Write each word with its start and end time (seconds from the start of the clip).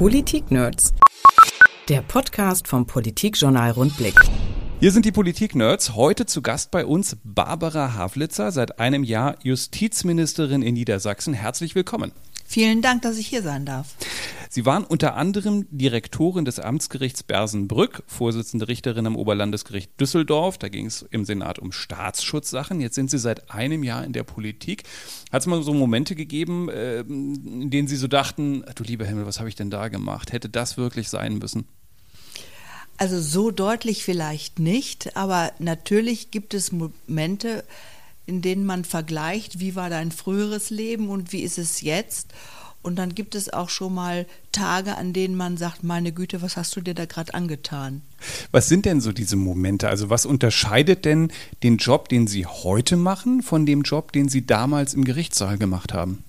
Politik-Nerds. 0.00 0.94
Der 1.90 2.00
Podcast 2.00 2.66
vom 2.66 2.86
Politikjournal 2.86 3.72
Rundblick. 3.72 4.14
Hier 4.80 4.92
sind 4.92 5.04
die 5.04 5.12
Politik-Nerds. 5.12 5.94
Heute 5.94 6.24
zu 6.24 6.40
Gast 6.40 6.70
bei 6.70 6.86
uns 6.86 7.18
Barbara 7.22 7.92
Havlitzer, 7.92 8.50
seit 8.50 8.78
einem 8.80 9.04
Jahr 9.04 9.36
Justizministerin 9.42 10.62
in 10.62 10.72
Niedersachsen. 10.72 11.34
Herzlich 11.34 11.74
willkommen. 11.74 12.12
Vielen 12.50 12.82
Dank, 12.82 13.02
dass 13.02 13.16
ich 13.16 13.28
hier 13.28 13.44
sein 13.44 13.64
darf. 13.64 13.94
Sie 14.48 14.66
waren 14.66 14.82
unter 14.82 15.14
anderem 15.14 15.68
Direktorin 15.70 16.44
des 16.44 16.58
Amtsgerichts 16.58 17.22
Bersenbrück, 17.22 18.02
Vorsitzende 18.08 18.66
Richterin 18.66 19.06
am 19.06 19.14
Oberlandesgericht 19.14 19.92
Düsseldorf. 20.00 20.58
Da 20.58 20.68
ging 20.68 20.86
es 20.86 21.02
im 21.12 21.24
Senat 21.24 21.60
um 21.60 21.70
Staatsschutzsachen. 21.70 22.80
Jetzt 22.80 22.96
sind 22.96 23.08
Sie 23.08 23.20
seit 23.20 23.52
einem 23.52 23.84
Jahr 23.84 24.02
in 24.02 24.12
der 24.12 24.24
Politik. 24.24 24.82
Hat 25.30 25.42
es 25.42 25.46
mal 25.46 25.62
so 25.62 25.72
Momente 25.72 26.16
gegeben, 26.16 26.68
äh, 26.68 27.02
in 27.02 27.70
denen 27.70 27.86
Sie 27.86 27.94
so 27.94 28.08
dachten, 28.08 28.64
du 28.74 28.82
lieber 28.82 29.06
Himmel, 29.06 29.26
was 29.26 29.38
habe 29.38 29.48
ich 29.48 29.54
denn 29.54 29.70
da 29.70 29.86
gemacht? 29.86 30.32
Hätte 30.32 30.48
das 30.48 30.76
wirklich 30.76 31.08
sein 31.08 31.38
müssen? 31.38 31.68
Also 32.96 33.20
so 33.20 33.52
deutlich 33.52 34.02
vielleicht 34.02 34.58
nicht, 34.58 35.16
aber 35.16 35.52
natürlich 35.60 36.32
gibt 36.32 36.54
es 36.54 36.72
Momente, 36.72 37.62
in 38.30 38.42
denen 38.42 38.64
man 38.64 38.84
vergleicht, 38.84 39.58
wie 39.58 39.74
war 39.74 39.90
dein 39.90 40.12
früheres 40.12 40.70
Leben 40.70 41.08
und 41.08 41.32
wie 41.32 41.42
ist 41.42 41.58
es 41.58 41.80
jetzt. 41.80 42.28
Und 42.80 42.94
dann 42.94 43.12
gibt 43.12 43.34
es 43.34 43.52
auch 43.52 43.68
schon 43.68 43.92
mal 43.92 44.24
Tage, 44.52 44.96
an 44.96 45.12
denen 45.12 45.34
man 45.34 45.56
sagt, 45.56 45.82
meine 45.82 46.12
Güte, 46.12 46.40
was 46.40 46.56
hast 46.56 46.76
du 46.76 46.80
dir 46.80 46.94
da 46.94 47.06
gerade 47.06 47.34
angetan? 47.34 48.02
Was 48.52 48.68
sind 48.68 48.86
denn 48.86 49.00
so 49.00 49.10
diese 49.10 49.34
Momente? 49.34 49.88
Also 49.88 50.10
was 50.10 50.26
unterscheidet 50.26 51.04
denn 51.04 51.32
den 51.64 51.76
Job, 51.78 52.08
den 52.08 52.28
Sie 52.28 52.46
heute 52.46 52.96
machen, 52.96 53.42
von 53.42 53.66
dem 53.66 53.82
Job, 53.82 54.12
den 54.12 54.28
Sie 54.28 54.46
damals 54.46 54.94
im 54.94 55.04
Gerichtssaal 55.04 55.58
gemacht 55.58 55.92
haben? 55.92 56.22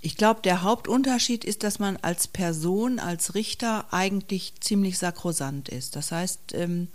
Ich 0.00 0.16
glaube, 0.16 0.40
der 0.42 0.62
Hauptunterschied 0.62 1.44
ist, 1.44 1.62
dass 1.62 1.78
man 1.78 1.98
als 1.98 2.26
Person, 2.26 2.98
als 2.98 3.34
Richter 3.34 3.84
eigentlich 3.92 4.54
ziemlich 4.60 4.96
sakrosant 4.96 5.68
ist. 5.68 5.94
Das 5.94 6.10
heißt, 6.10 6.54
ähm, 6.54 6.88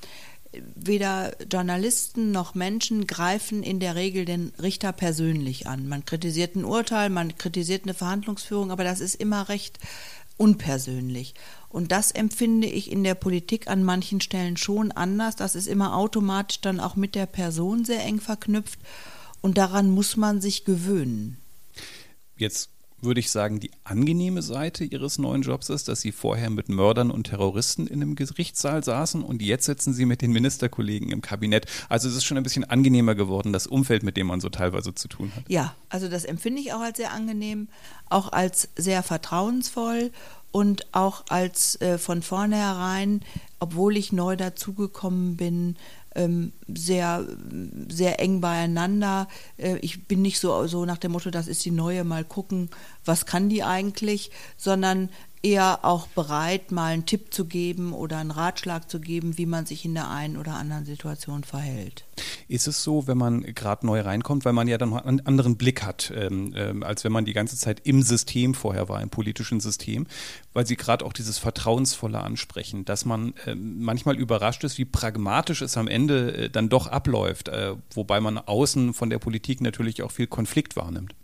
weder 0.75 1.33
Journalisten 1.51 2.31
noch 2.31 2.55
Menschen 2.55 3.07
greifen 3.07 3.63
in 3.63 3.79
der 3.79 3.95
Regel 3.95 4.25
den 4.25 4.51
Richter 4.61 4.91
persönlich 4.91 5.67
an. 5.67 5.87
Man 5.87 6.05
kritisiert 6.05 6.55
ein 6.55 6.65
Urteil, 6.65 7.09
man 7.09 7.37
kritisiert 7.37 7.83
eine 7.83 7.93
Verhandlungsführung, 7.93 8.71
aber 8.71 8.83
das 8.83 8.99
ist 8.99 9.15
immer 9.15 9.49
recht 9.49 9.79
unpersönlich. 10.37 11.33
Und 11.69 11.91
das 11.91 12.11
empfinde 12.11 12.67
ich 12.67 12.91
in 12.91 13.03
der 13.03 13.15
Politik 13.15 13.67
an 13.67 13.83
manchen 13.83 14.21
Stellen 14.21 14.57
schon 14.57 14.91
anders. 14.91 15.35
Das 15.35 15.55
ist 15.55 15.67
immer 15.67 15.95
automatisch 15.95 16.61
dann 16.61 16.79
auch 16.79 16.95
mit 16.95 17.15
der 17.15 17.25
Person 17.25 17.85
sehr 17.85 18.03
eng 18.03 18.19
verknüpft 18.19 18.79
und 19.41 19.57
daran 19.57 19.89
muss 19.89 20.17
man 20.17 20.41
sich 20.41 20.65
gewöhnen. 20.65 21.37
Jetzt 22.37 22.69
würde 23.05 23.19
ich 23.19 23.31
sagen, 23.31 23.59
die 23.59 23.71
angenehme 23.83 24.41
Seite 24.41 24.83
ihres 24.83 25.17
neuen 25.17 25.43
Jobs 25.43 25.69
ist, 25.69 25.87
dass 25.87 26.01
sie 26.01 26.11
vorher 26.11 26.49
mit 26.49 26.69
Mördern 26.69 27.11
und 27.11 27.25
Terroristen 27.25 27.87
in 27.87 28.01
einem 28.01 28.15
Gerichtssaal 28.15 28.83
saßen 28.83 29.23
und 29.23 29.41
jetzt 29.41 29.65
sitzen 29.65 29.93
sie 29.93 30.05
mit 30.05 30.21
den 30.21 30.31
Ministerkollegen 30.31 31.11
im 31.11 31.21
Kabinett. 31.21 31.67
Also 31.87 32.09
es 32.09 32.15
ist 32.15 32.25
schon 32.25 32.37
ein 32.37 32.43
bisschen 32.43 32.65
angenehmer 32.65 33.15
geworden, 33.15 33.53
das 33.53 33.67
Umfeld, 33.67 34.03
mit 34.03 34.17
dem 34.17 34.27
man 34.27 34.41
so 34.41 34.49
teilweise 34.49 34.93
zu 34.93 35.07
tun 35.07 35.31
hat. 35.35 35.43
Ja, 35.47 35.75
also 35.89 36.09
das 36.09 36.25
empfinde 36.25 36.61
ich 36.61 36.73
auch 36.73 36.81
als 36.81 36.97
sehr 36.97 37.13
angenehm, 37.13 37.67
auch 38.09 38.31
als 38.31 38.69
sehr 38.75 39.03
vertrauensvoll 39.03 40.11
und 40.51 40.93
auch 40.93 41.25
als 41.29 41.79
äh, 41.81 41.97
von 41.97 42.21
vornherein, 42.21 43.21
obwohl 43.59 43.97
ich 43.97 44.11
neu 44.11 44.35
dazugekommen 44.35 45.35
bin, 45.37 45.75
sehr, 46.67 47.27
sehr 47.89 48.19
eng 48.19 48.41
beieinander. 48.41 49.27
Äh, 49.57 49.77
ich 49.79 50.07
bin 50.07 50.21
nicht 50.21 50.39
so, 50.39 50.65
so 50.67 50.85
nach 50.85 50.97
dem 50.97 51.11
Motto, 51.11 51.29
das 51.29 51.47
ist 51.47 51.63
die 51.65 51.71
neue, 51.71 52.03
mal 52.03 52.23
gucken, 52.23 52.69
was 53.03 53.25
kann 53.25 53.49
die 53.49 53.63
eigentlich, 53.63 54.31
sondern 54.57 55.09
eher 55.43 55.85
auch 55.85 56.07
bereit, 56.07 56.71
mal 56.71 56.93
einen 56.93 57.05
Tipp 57.05 57.33
zu 57.33 57.45
geben 57.45 57.93
oder 57.93 58.17
einen 58.17 58.31
Ratschlag 58.31 58.89
zu 58.89 58.99
geben, 58.99 59.37
wie 59.37 59.45
man 59.45 59.65
sich 59.65 59.85
in 59.85 59.93
der 59.93 60.09
einen 60.09 60.37
oder 60.37 60.55
anderen 60.55 60.85
Situation 60.85 61.43
verhält. 61.43 62.03
Ist 62.47 62.67
es 62.67 62.83
so, 62.83 63.07
wenn 63.07 63.17
man 63.17 63.41
gerade 63.41 63.85
neu 63.85 64.01
reinkommt, 64.01 64.45
weil 64.45 64.53
man 64.53 64.67
ja 64.67 64.77
dann 64.77 64.93
einen 64.93 65.25
anderen 65.25 65.57
Blick 65.57 65.83
hat, 65.83 66.11
ähm, 66.15 66.53
ähm, 66.55 66.83
als 66.83 67.03
wenn 67.03 67.11
man 67.11 67.25
die 67.25 67.33
ganze 67.33 67.57
Zeit 67.57 67.81
im 67.85 68.01
System 68.01 68.53
vorher 68.53 68.87
war, 68.87 69.01
im 69.01 69.09
politischen 69.09 69.59
System, 69.59 70.05
weil 70.53 70.67
Sie 70.67 70.75
gerade 70.75 71.05
auch 71.05 71.13
dieses 71.13 71.37
Vertrauensvolle 71.37 72.19
ansprechen, 72.19 72.85
dass 72.85 73.05
man 73.05 73.33
äh, 73.45 73.55
manchmal 73.55 74.15
überrascht 74.17 74.63
ist, 74.63 74.77
wie 74.77 74.85
pragmatisch 74.85 75.61
es 75.61 75.77
am 75.77 75.87
Ende 75.87 76.45
äh, 76.45 76.49
dann 76.49 76.69
doch 76.69 76.87
abläuft, 76.87 77.47
äh, 77.47 77.75
wobei 77.93 78.21
man 78.21 78.37
außen 78.37 78.93
von 78.93 79.09
der 79.09 79.19
Politik 79.19 79.61
natürlich 79.61 80.03
auch 80.03 80.11
viel 80.11 80.27
Konflikt 80.27 80.75
wahrnimmt. 80.75 81.15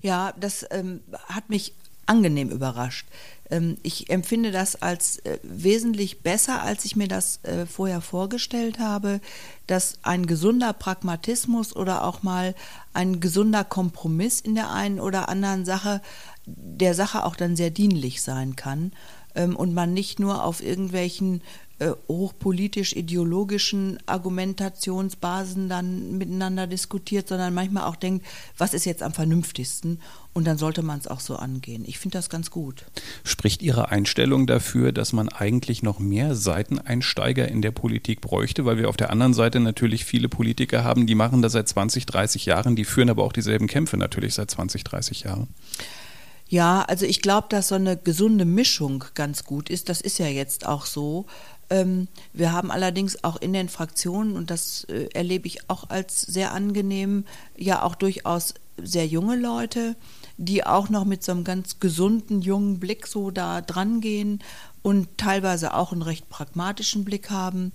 Ja, 0.00 0.32
das 0.38 0.64
ähm, 0.70 1.00
hat 1.28 1.50
mich 1.50 1.74
angenehm 2.08 2.50
überrascht. 2.50 3.06
Ähm, 3.50 3.78
ich 3.82 4.10
empfinde 4.10 4.50
das 4.50 4.80
als 4.80 5.18
äh, 5.20 5.38
wesentlich 5.42 6.22
besser, 6.22 6.62
als 6.62 6.84
ich 6.84 6.96
mir 6.96 7.08
das 7.08 7.42
äh, 7.44 7.66
vorher 7.66 8.00
vorgestellt 8.00 8.78
habe, 8.78 9.20
dass 9.66 9.98
ein 10.02 10.26
gesunder 10.26 10.72
Pragmatismus 10.72 11.74
oder 11.74 12.04
auch 12.04 12.22
mal 12.22 12.54
ein 12.92 13.20
gesunder 13.20 13.64
Kompromiss 13.64 14.40
in 14.40 14.54
der 14.54 14.70
einen 14.70 15.00
oder 15.00 15.28
anderen 15.28 15.64
Sache 15.64 16.00
der 16.46 16.94
Sache 16.94 17.24
auch 17.24 17.36
dann 17.36 17.56
sehr 17.56 17.70
dienlich 17.70 18.22
sein 18.22 18.56
kann 18.56 18.92
ähm, 19.34 19.56
und 19.56 19.74
man 19.74 19.92
nicht 19.92 20.18
nur 20.18 20.44
auf 20.44 20.62
irgendwelchen 20.62 21.42
äh, 21.80 21.92
hochpolitisch-ideologischen 22.08 23.98
Argumentationsbasen 24.06 25.68
dann 25.68 26.18
miteinander 26.18 26.66
diskutiert, 26.66 27.28
sondern 27.28 27.54
manchmal 27.54 27.84
auch 27.84 27.94
denkt, 27.94 28.26
was 28.56 28.74
ist 28.74 28.84
jetzt 28.84 29.02
am 29.02 29.12
vernünftigsten 29.12 30.00
und 30.32 30.44
dann 30.44 30.58
sollte 30.58 30.82
man 30.82 30.98
es 30.98 31.06
auch 31.06 31.20
so 31.20 31.36
angehen. 31.36 31.84
Ich 31.86 31.98
finde 31.98 32.18
das 32.18 32.30
ganz 32.30 32.50
gut. 32.50 32.84
Spricht 33.22 33.62
Ihre 33.62 33.90
Einstellung 33.90 34.46
dafür, 34.46 34.92
dass 34.92 35.12
man 35.12 35.28
eigentlich 35.28 35.82
noch 35.82 36.00
mehr 36.00 36.34
Seiteneinsteiger 36.34 37.46
in 37.46 37.62
der 37.62 37.70
Politik 37.70 38.20
bräuchte, 38.20 38.64
weil 38.64 38.78
wir 38.78 38.88
auf 38.88 38.96
der 38.96 39.10
anderen 39.10 39.34
Seite 39.34 39.60
natürlich 39.60 40.04
viele 40.04 40.28
Politiker 40.28 40.82
haben, 40.84 41.06
die 41.06 41.14
machen 41.14 41.42
das 41.42 41.52
seit 41.52 41.68
20, 41.68 42.06
30 42.06 42.46
Jahren, 42.46 42.76
die 42.76 42.84
führen 42.84 43.10
aber 43.10 43.22
auch 43.22 43.32
dieselben 43.32 43.68
Kämpfe 43.68 43.96
natürlich 43.96 44.34
seit 44.34 44.50
20, 44.50 44.82
30 44.84 45.22
Jahren. 45.22 45.48
Ja, 46.48 46.82
also 46.82 47.04
ich 47.04 47.20
glaube, 47.20 47.48
dass 47.50 47.68
so 47.68 47.74
eine 47.74 47.96
gesunde 47.96 48.46
Mischung 48.46 49.04
ganz 49.14 49.44
gut 49.44 49.68
ist. 49.68 49.90
Das 49.90 50.00
ist 50.00 50.18
ja 50.18 50.26
jetzt 50.26 50.66
auch 50.66 50.86
so. 50.86 51.26
Ähm, 51.70 52.08
wir 52.32 52.52
haben 52.52 52.70
allerdings 52.70 53.24
auch 53.24 53.36
in 53.36 53.52
den 53.52 53.68
Fraktionen, 53.68 54.36
und 54.36 54.50
das 54.50 54.84
äh, 54.84 55.08
erlebe 55.14 55.46
ich 55.46 55.68
auch 55.68 55.90
als 55.90 56.22
sehr 56.22 56.52
angenehm, 56.52 57.24
ja 57.56 57.82
auch 57.82 57.94
durchaus 57.94 58.54
sehr 58.82 59.06
junge 59.06 59.36
Leute, 59.36 59.96
die 60.36 60.64
auch 60.64 60.88
noch 60.88 61.04
mit 61.04 61.22
so 61.24 61.32
einem 61.32 61.44
ganz 61.44 61.80
gesunden, 61.80 62.42
jungen 62.42 62.78
Blick 62.78 63.06
so 63.06 63.30
da 63.30 63.60
dran 63.60 64.00
gehen 64.00 64.40
und 64.82 65.18
teilweise 65.18 65.74
auch 65.74 65.92
einen 65.92 66.02
recht 66.02 66.28
pragmatischen 66.28 67.04
Blick 67.04 67.30
haben. 67.30 67.72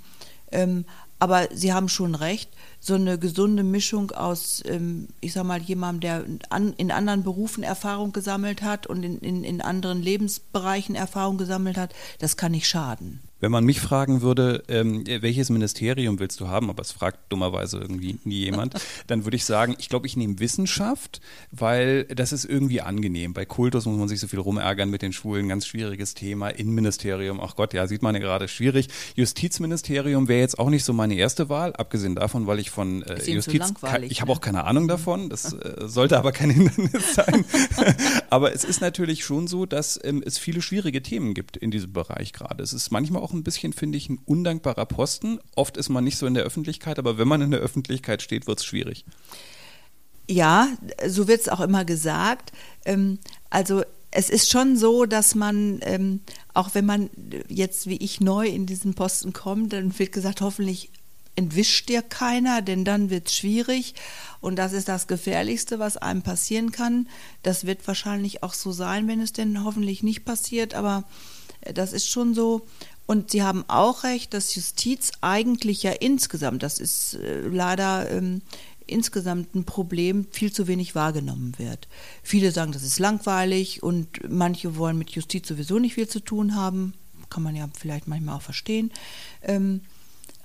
Ähm, 0.52 0.86
aber 1.20 1.48
Sie 1.54 1.72
haben 1.72 1.88
schon 1.88 2.16
recht, 2.16 2.50
so 2.80 2.96
eine 2.96 3.18
gesunde 3.18 3.64
Mischung 3.64 4.12
aus, 4.12 4.62
ähm, 4.66 5.08
ich 5.22 5.34
sag 5.34 5.46
mal, 5.46 5.62
jemandem, 5.62 6.02
der 6.02 6.74
in 6.78 6.92
anderen 6.92 7.24
Berufen 7.24 7.64
Erfahrung 7.64 8.12
gesammelt 8.12 8.62
hat 8.62 8.88
und 8.88 9.04
in, 9.04 9.20
in, 9.20 9.44
in 9.44 9.62
anderen 9.62 10.02
Lebensbereichen 10.02 10.96
Erfahrung 10.96 11.38
gesammelt 11.38 11.78
hat, 11.78 11.94
das 12.20 12.36
kann 12.36 12.52
nicht 12.52 12.68
schaden. 12.68 13.22
Wenn 13.44 13.52
man 13.52 13.66
mich 13.66 13.81
fragen 13.81 14.22
würde, 14.22 14.64
ähm, 14.70 15.04
welches 15.06 15.50
Ministerium 15.50 16.18
willst 16.18 16.40
du 16.40 16.48
haben, 16.48 16.70
aber 16.70 16.81
es 16.81 16.94
fragt 16.94 17.30
dummerweise 17.30 17.78
irgendwie 17.78 18.18
nie 18.24 18.46
jemand, 18.46 18.76
dann 19.08 19.26
würde 19.26 19.36
ich 19.36 19.44
sagen, 19.44 19.76
ich 19.80 19.90
glaube, 19.90 20.08
ich 20.08 20.16
nehme 20.16 20.40
Wissenschaft, 20.40 21.20
weil 21.52 22.06
das 22.06 22.31
ist 22.31 22.46
irgendwie 22.46 22.80
angenehm. 22.80 23.34
Bei 23.34 23.44
Kultus 23.44 23.86
muss 23.86 23.98
man 24.00 24.08
sich 24.08 24.22
so 24.22 24.30
viel 24.30 24.40
rumärgern 24.40 24.90
mit 24.90 25.02
den 25.02 25.12
Schulen, 25.12 25.50
ganz 25.50 25.68
schwieriges 25.68 26.14
Thema. 26.14 26.48
Innenministerium, 26.48 27.42
ach 27.42 27.58
Gott, 27.58 27.74
ja, 27.74 27.86
sieht 27.86 28.02
man 28.02 28.16
ja 28.16 28.22
gerade 28.22 28.48
schwierig. 28.48 28.88
Justizministerium 29.18 30.30
wäre 30.30 30.40
jetzt 30.40 30.58
auch 30.58 30.70
nicht 30.70 30.86
so 30.86 30.94
meine 30.94 31.16
erste 31.16 31.50
Wahl, 31.50 31.74
abgesehen 31.74 32.16
davon, 32.16 32.48
weil 32.48 32.60
ich 32.60 32.70
von 32.72 33.04
äh, 33.04 33.30
Justiz, 33.30 33.74
ich 34.08 34.22
habe 34.22 34.31
auch 34.31 34.40
keine 34.40 34.64
Ahnung 34.64 34.88
davon, 34.88 35.28
das 35.28 35.52
äh, 35.54 35.86
sollte 35.86 36.18
aber 36.18 36.31
kein 36.31 36.50
Hindernis 36.50 37.14
sein. 37.14 37.44
aber 38.30 38.54
es 38.54 38.64
ist 38.64 38.80
natürlich 38.80 39.25
schon 39.25 39.48
so, 39.48 39.66
dass 39.66 40.00
ähm, 40.02 40.24
es 40.25 40.38
viele 40.38 40.62
schwierige 40.62 41.04
Themen 41.04 41.34
gibt 41.34 41.57
in 41.57 41.72
diesem 41.72 41.92
Bereich 41.92 42.31
gerade. 42.31 42.63
Es 42.63 42.72
ist 42.72 42.89
manchmal 42.89 43.22
auch 43.22 43.32
ein 43.33 43.44
bisschen, 43.44 43.74
finde 43.74 43.97
ich, 43.97 44.09
ein 44.09 44.19
undankbarer 44.25 44.85
Posten. 44.85 45.39
Oft 45.56 45.77
ist 45.77 45.89
man 45.89 46.03
nicht 46.03 46.18
so 46.18 46.25
in 46.25 46.33
der 46.33 46.44
Öffentlichkeit, 46.44 47.00
aber 47.00 47.18
wenn 47.18 47.27
man 47.27 47.41
in 47.41 47.51
der 47.51 47.59
Öffentlichkeit 47.59 48.21
steht, 48.21 48.47
wird 48.47 48.59
es 48.59 48.65
schwierig. 48.65 49.06
Ja, 50.30 50.69
so 51.07 51.27
wird 51.27 51.41
es 51.41 51.50
auch 51.50 51.59
immer 51.59 51.85
gesagt. 51.85 52.53
Ähm, 52.85 53.19
also 53.50 53.83
es 54.12 54.30
ist 54.30 54.50
schon 54.50 54.77
so, 54.77 55.06
dass 55.06 55.35
man, 55.35 55.80
ähm, 55.81 56.21
auch 56.53 56.75
wenn 56.75 56.85
man 56.85 57.09
jetzt 57.50 57.88
wie 57.88 57.97
ich 57.97 58.21
neu 58.21 58.47
in 58.47 58.65
diesen 58.65 58.94
Posten 58.94 59.33
kommt, 59.33 59.74
dann 59.74 59.97
wird 59.97 60.12
gesagt, 60.12 60.41
hoffentlich 60.41 60.91
entwischt 61.36 61.89
dir 61.89 62.01
keiner, 62.01 62.62
denn 62.62 62.86
dann 62.86 63.09
wird 63.09 63.27
es 63.27 63.36
schwierig. 63.36 63.95
Und 64.39 64.57
das 64.57 64.74
ist 64.74 64.88
das 64.88 65.07
Gefährlichste, 65.07 65.79
was 65.79 65.97
einem 65.97 66.21
passieren 66.21 66.71
kann. 66.71 67.07
Das 67.41 67.65
wird 67.65 67.88
wahrscheinlich 67.88 68.44
auch 68.44 68.53
so 68.53 68.71
sein, 68.71 69.07
wenn 69.07 69.19
es 69.21 69.33
denn 69.33 69.63
hoffentlich 69.63 70.03
nicht 70.03 70.25
passiert, 70.25 70.75
aber 70.75 71.06
äh, 71.62 71.74
das 71.74 71.94
ist 71.94 72.07
schon 72.07 72.33
so. 72.33 72.65
Und 73.05 73.31
Sie 73.31 73.44
haben 73.44 73.65
auch 73.67 74.03
recht, 74.03 74.33
dass 74.33 74.55
Justiz 74.55 75.11
eigentlich 75.21 75.83
ja 75.83 75.91
insgesamt, 75.91 76.63
das 76.63 76.79
ist 76.79 77.15
äh, 77.15 77.41
leider 77.41 78.09
ähm, 78.09 78.41
insgesamt 78.88 79.55
ein 79.55 79.65
Problem 79.65 80.27
viel 80.31 80.51
zu 80.51 80.67
wenig 80.67 80.95
wahrgenommen 80.95 81.53
wird. 81.57 81.88
Viele 82.21 82.51
sagen, 82.51 82.71
das 82.71 82.83
ist 82.83 83.00
langweilig 83.00 83.83
und 83.83 84.07
manche 84.29 84.77
wollen 84.77 84.97
mit 84.97 85.11
Justiz 85.11 85.47
sowieso 85.47 85.79
nicht 85.79 85.95
viel 85.95 86.07
zu 86.07 86.19
tun 86.19 86.55
haben. 86.55 86.94
Kann 87.29 87.44
man 87.44 87.55
ja 87.55 87.67
vielleicht 87.77 88.07
manchmal 88.07 88.38
auch 88.38 88.41
verstehen. 88.41 88.91
Ähm, 89.41 89.81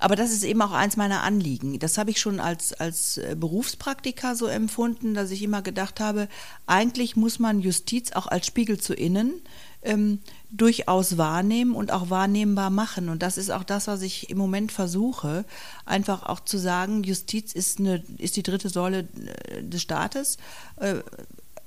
aber 0.01 0.15
das 0.15 0.31
ist 0.31 0.43
eben 0.43 0.61
auch 0.61 0.71
eins 0.71 0.95
meiner 0.95 1.23
Anliegen. 1.23 1.77
Das 1.77 1.97
habe 1.97 2.09
ich 2.09 2.21
schon 2.21 2.39
als, 2.39 2.71
als 2.73 3.17
äh, 3.17 3.35
Berufspraktiker 3.37 4.35
so 4.35 4.47
empfunden, 4.47 5.13
dass 5.13 5.29
ich 5.29 5.43
immer 5.43 5.61
gedacht 5.61 5.99
habe, 5.99 6.29
eigentlich 6.65 7.17
muss 7.17 7.37
man 7.37 7.59
Justiz 7.59 8.13
auch 8.13 8.27
als 8.27 8.47
Spiegel 8.47 8.79
zu 8.79 8.93
innen 8.93 9.41
ähm, 9.81 10.19
durchaus 10.51 11.17
wahrnehmen 11.17 11.73
und 11.73 11.91
auch 11.91 12.09
wahrnehmbar 12.09 12.69
machen. 12.69 13.09
Und 13.09 13.21
das 13.21 13.37
ist 13.37 13.49
auch 13.49 13.63
das, 13.63 13.87
was 13.87 14.01
ich 14.01 14.29
im 14.29 14.37
Moment 14.37 14.71
versuche, 14.71 15.45
einfach 15.85 16.23
auch 16.23 16.41
zu 16.41 16.57
sagen, 16.57 17.03
Justiz 17.03 17.53
ist, 17.53 17.79
eine, 17.79 18.03
ist 18.17 18.35
die 18.35 18.43
dritte 18.43 18.69
Säule 18.69 19.07
äh, 19.47 19.63
des 19.63 19.81
Staates. 19.81 20.37
Äh, 20.77 20.95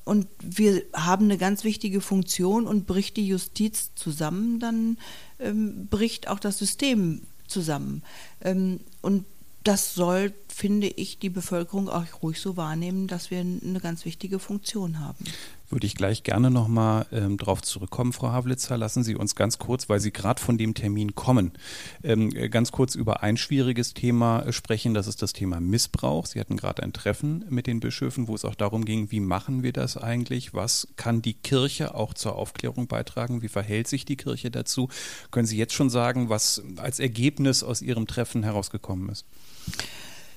und 0.04 0.26
wir 0.40 0.82
haben 0.92 1.26
eine 1.26 1.38
ganz 1.38 1.64
wichtige 1.64 2.00
Funktion 2.00 2.66
und 2.66 2.86
bricht 2.86 3.16
die 3.16 3.26
Justiz 3.26 3.90
zusammen, 3.94 4.58
dann 4.58 4.98
ähm, 5.38 5.86
bricht 5.86 6.28
auch 6.28 6.40
das 6.40 6.58
System 6.58 7.22
zusammen. 7.46 8.02
Ähm, 8.40 8.80
und 9.00 9.24
das 9.64 9.94
soll, 9.94 10.32
finde 10.52 10.86
ich, 10.86 11.18
die 11.18 11.30
Bevölkerung 11.30 11.88
auch 11.88 12.04
ruhig 12.22 12.40
so 12.40 12.56
wahrnehmen, 12.56 13.06
dass 13.06 13.30
wir 13.30 13.40
eine 13.40 13.80
ganz 13.80 14.04
wichtige 14.04 14.38
Funktion 14.38 15.00
haben. 15.00 15.24
Würde 15.70 15.86
ich 15.86 15.94
gleich 15.94 16.22
gerne 16.22 16.50
nochmal 16.50 17.06
ähm, 17.12 17.38
darauf 17.38 17.62
zurückkommen, 17.62 18.12
Frau 18.12 18.28
Havlitzer. 18.28 18.76
Lassen 18.76 19.02
Sie 19.02 19.16
uns 19.16 19.34
ganz 19.34 19.58
kurz, 19.58 19.88
weil 19.88 20.00
Sie 20.00 20.12
gerade 20.12 20.40
von 20.40 20.58
dem 20.58 20.74
Termin 20.74 21.14
kommen, 21.14 21.52
ähm, 22.04 22.28
ganz 22.50 22.72
kurz 22.72 22.94
über 22.94 23.22
ein 23.22 23.38
schwieriges 23.38 23.94
Thema 23.94 24.52
sprechen. 24.52 24.92
Das 24.92 25.06
ist 25.06 25.22
das 25.22 25.32
Thema 25.32 25.60
Missbrauch. 25.60 26.26
Sie 26.26 26.38
hatten 26.38 26.58
gerade 26.58 26.82
ein 26.82 26.92
Treffen 26.92 27.46
mit 27.48 27.66
den 27.66 27.80
Bischöfen, 27.80 28.28
wo 28.28 28.34
es 28.34 28.44
auch 28.44 28.54
darum 28.54 28.84
ging, 28.84 29.10
wie 29.10 29.20
machen 29.20 29.62
wir 29.62 29.72
das 29.72 29.96
eigentlich? 29.96 30.52
Was 30.52 30.88
kann 30.96 31.22
die 31.22 31.34
Kirche 31.34 31.94
auch 31.94 32.12
zur 32.12 32.36
Aufklärung 32.36 32.86
beitragen? 32.86 33.40
Wie 33.40 33.48
verhält 33.48 33.88
sich 33.88 34.04
die 34.04 34.16
Kirche 34.16 34.50
dazu? 34.50 34.90
Können 35.30 35.46
Sie 35.46 35.56
jetzt 35.56 35.72
schon 35.72 35.88
sagen, 35.88 36.28
was 36.28 36.62
als 36.76 37.00
Ergebnis 37.00 37.62
aus 37.62 37.80
Ihrem 37.80 38.06
Treffen 38.06 38.42
herausgekommen 38.42 39.08
ist? 39.08 39.24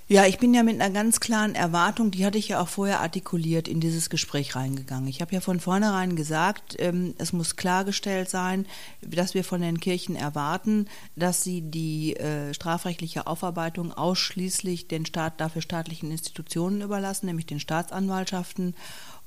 Ja, 0.08 0.28
ich 0.28 0.38
bin 0.38 0.54
ja 0.54 0.62
mit 0.62 0.80
einer 0.80 0.94
ganz 0.94 1.20
klaren 1.20 1.56
Erwartung, 1.56 2.12
die 2.12 2.28
hatte 2.28 2.38
ich 2.38 2.50
ja 2.50 2.62
auch 2.62 2.68
vorher 2.68 3.00
artikuliert, 3.00 3.68
in 3.68 3.80
dieses 3.80 4.12
Gespräch 4.12 4.56
reingegangen. 4.56 5.08
Ich 5.08 5.20
habe 5.20 5.34
ja 5.34 5.42
von 5.42 5.60
vornherein 5.60 6.16
gesagt, 6.16 6.76
ähm, 6.78 7.16
es 7.18 7.34
muss 7.34 7.56
klargestellt 7.56 8.30
sein, 8.30 8.68
dass 9.02 9.34
wir 9.34 9.44
von 9.44 9.62
den 9.62 9.80
Kirchen 9.80 10.16
erwarten, 10.16 10.86
dass 11.16 11.44
sie 11.44 11.62
die 11.62 12.16
äh, 12.18 12.54
strafrechtliche 12.54 13.26
Aufarbeitung 13.26 13.92
ausschließlich 13.94 14.88
den 14.88 15.08
Staat, 15.08 15.42
dafür 15.42 15.64
staatlichen 15.64 16.12
Institutionen 16.12 16.82
überlassen, 16.82 17.26
nämlich 17.26 17.48
den 17.48 17.60
Staatsanwaltschaften 17.60 18.76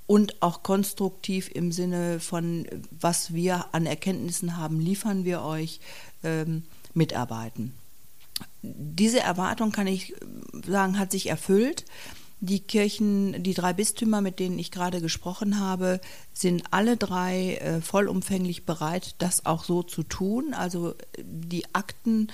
und 0.07 0.41
auch 0.43 0.63
konstruktiv 0.63 1.51
im 1.53 1.73
Sinne 1.73 2.21
von, 2.21 2.69
was 2.93 3.35
wir 3.35 3.67
an 3.73 3.85
Erkenntnissen 3.85 4.57
haben, 4.57 4.79
liefern 4.79 5.25
wir 5.25 5.43
euch, 5.43 5.81
ähm, 6.23 6.63
mitarbeiten 6.95 7.73
diese 8.63 9.21
Erwartung, 9.21 9.73
kann 9.73 9.87
ich 9.87 10.15
sagen, 10.67 10.99
hat 10.99 11.13
sich 11.13 11.29
erfüllt. 11.29 11.85
Die 12.41 12.61
Kirchen, 12.61 13.43
die 13.43 13.55
drei 13.55 13.73
Bistümer, 13.73 14.21
mit 14.21 14.39
denen 14.39 14.61
ich 14.61 14.71
gerade 14.71 15.01
gesprochen 15.01 15.59
habe, 15.59 16.01
sind 16.33 16.63
alle 16.71 16.97
drei 16.97 17.57
äh, 17.57 17.81
vollumfänglich 17.81 18.65
bereit, 18.65 19.17
das 19.19 19.45
auch 19.45 19.65
so 19.65 19.83
zu 19.83 20.05
tun. 20.05 20.55
Also 20.55 20.95
die 21.21 21.65
Akten 21.75 22.29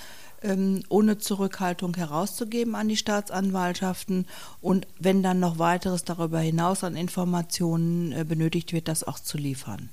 ohne 0.89 1.17
Zurückhaltung 1.17 1.95
herauszugeben 1.95 2.75
an 2.75 2.87
die 2.87 2.97
Staatsanwaltschaften 2.97 4.27
und 4.61 4.87
wenn 4.99 5.23
dann 5.23 5.39
noch 5.39 5.59
weiteres 5.59 6.03
darüber 6.03 6.39
hinaus 6.39 6.83
an 6.83 6.95
Informationen 6.95 8.11
äh, 8.11 8.25
benötigt 8.27 8.73
wird, 8.73 8.87
das 8.87 9.03
auch 9.03 9.19
zu 9.19 9.37
liefern. 9.37 9.89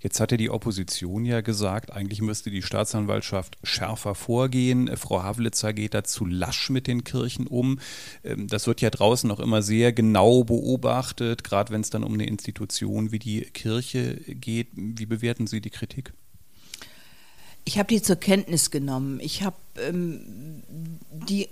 Jetzt 0.00 0.20
hatte 0.20 0.36
die 0.36 0.50
Opposition 0.50 1.24
ja 1.24 1.40
gesagt, 1.40 1.92
eigentlich 1.92 2.22
müsste 2.22 2.50
die 2.50 2.62
Staatsanwaltschaft 2.62 3.58
schärfer 3.62 4.14
vorgehen. 4.14 4.88
Äh, 4.88 4.96
Frau 4.96 5.22
Havlitzer 5.22 5.72
geht 5.72 5.94
da 5.94 6.04
zu 6.04 6.24
lasch 6.24 6.70
mit 6.70 6.86
den 6.86 7.04
Kirchen 7.04 7.46
um. 7.46 7.80
Ähm, 8.22 8.46
das 8.48 8.66
wird 8.66 8.80
ja 8.80 8.90
draußen 8.90 9.30
auch 9.30 9.40
immer 9.40 9.62
sehr 9.62 9.92
genau 9.92 10.44
beobachtet, 10.44 11.42
gerade 11.42 11.72
wenn 11.72 11.80
es 11.80 11.90
dann 11.90 12.04
um 12.04 12.14
eine 12.14 12.26
Institution 12.26 13.12
wie 13.12 13.18
die 13.18 13.40
Kirche 13.42 14.16
geht. 14.26 14.68
Wie 14.74 15.06
bewerten 15.06 15.46
Sie 15.46 15.60
die 15.60 15.70
Kritik? 15.70 16.12
Ich 17.66 17.78
habe 17.78 17.88
die 17.88 18.00
zur 18.00 18.16
Kenntnis 18.16 18.70
genommen. 18.70 19.18
Ich 19.20 19.42
habe 19.42 19.56
ähm, 19.76 20.62
die 21.10 21.48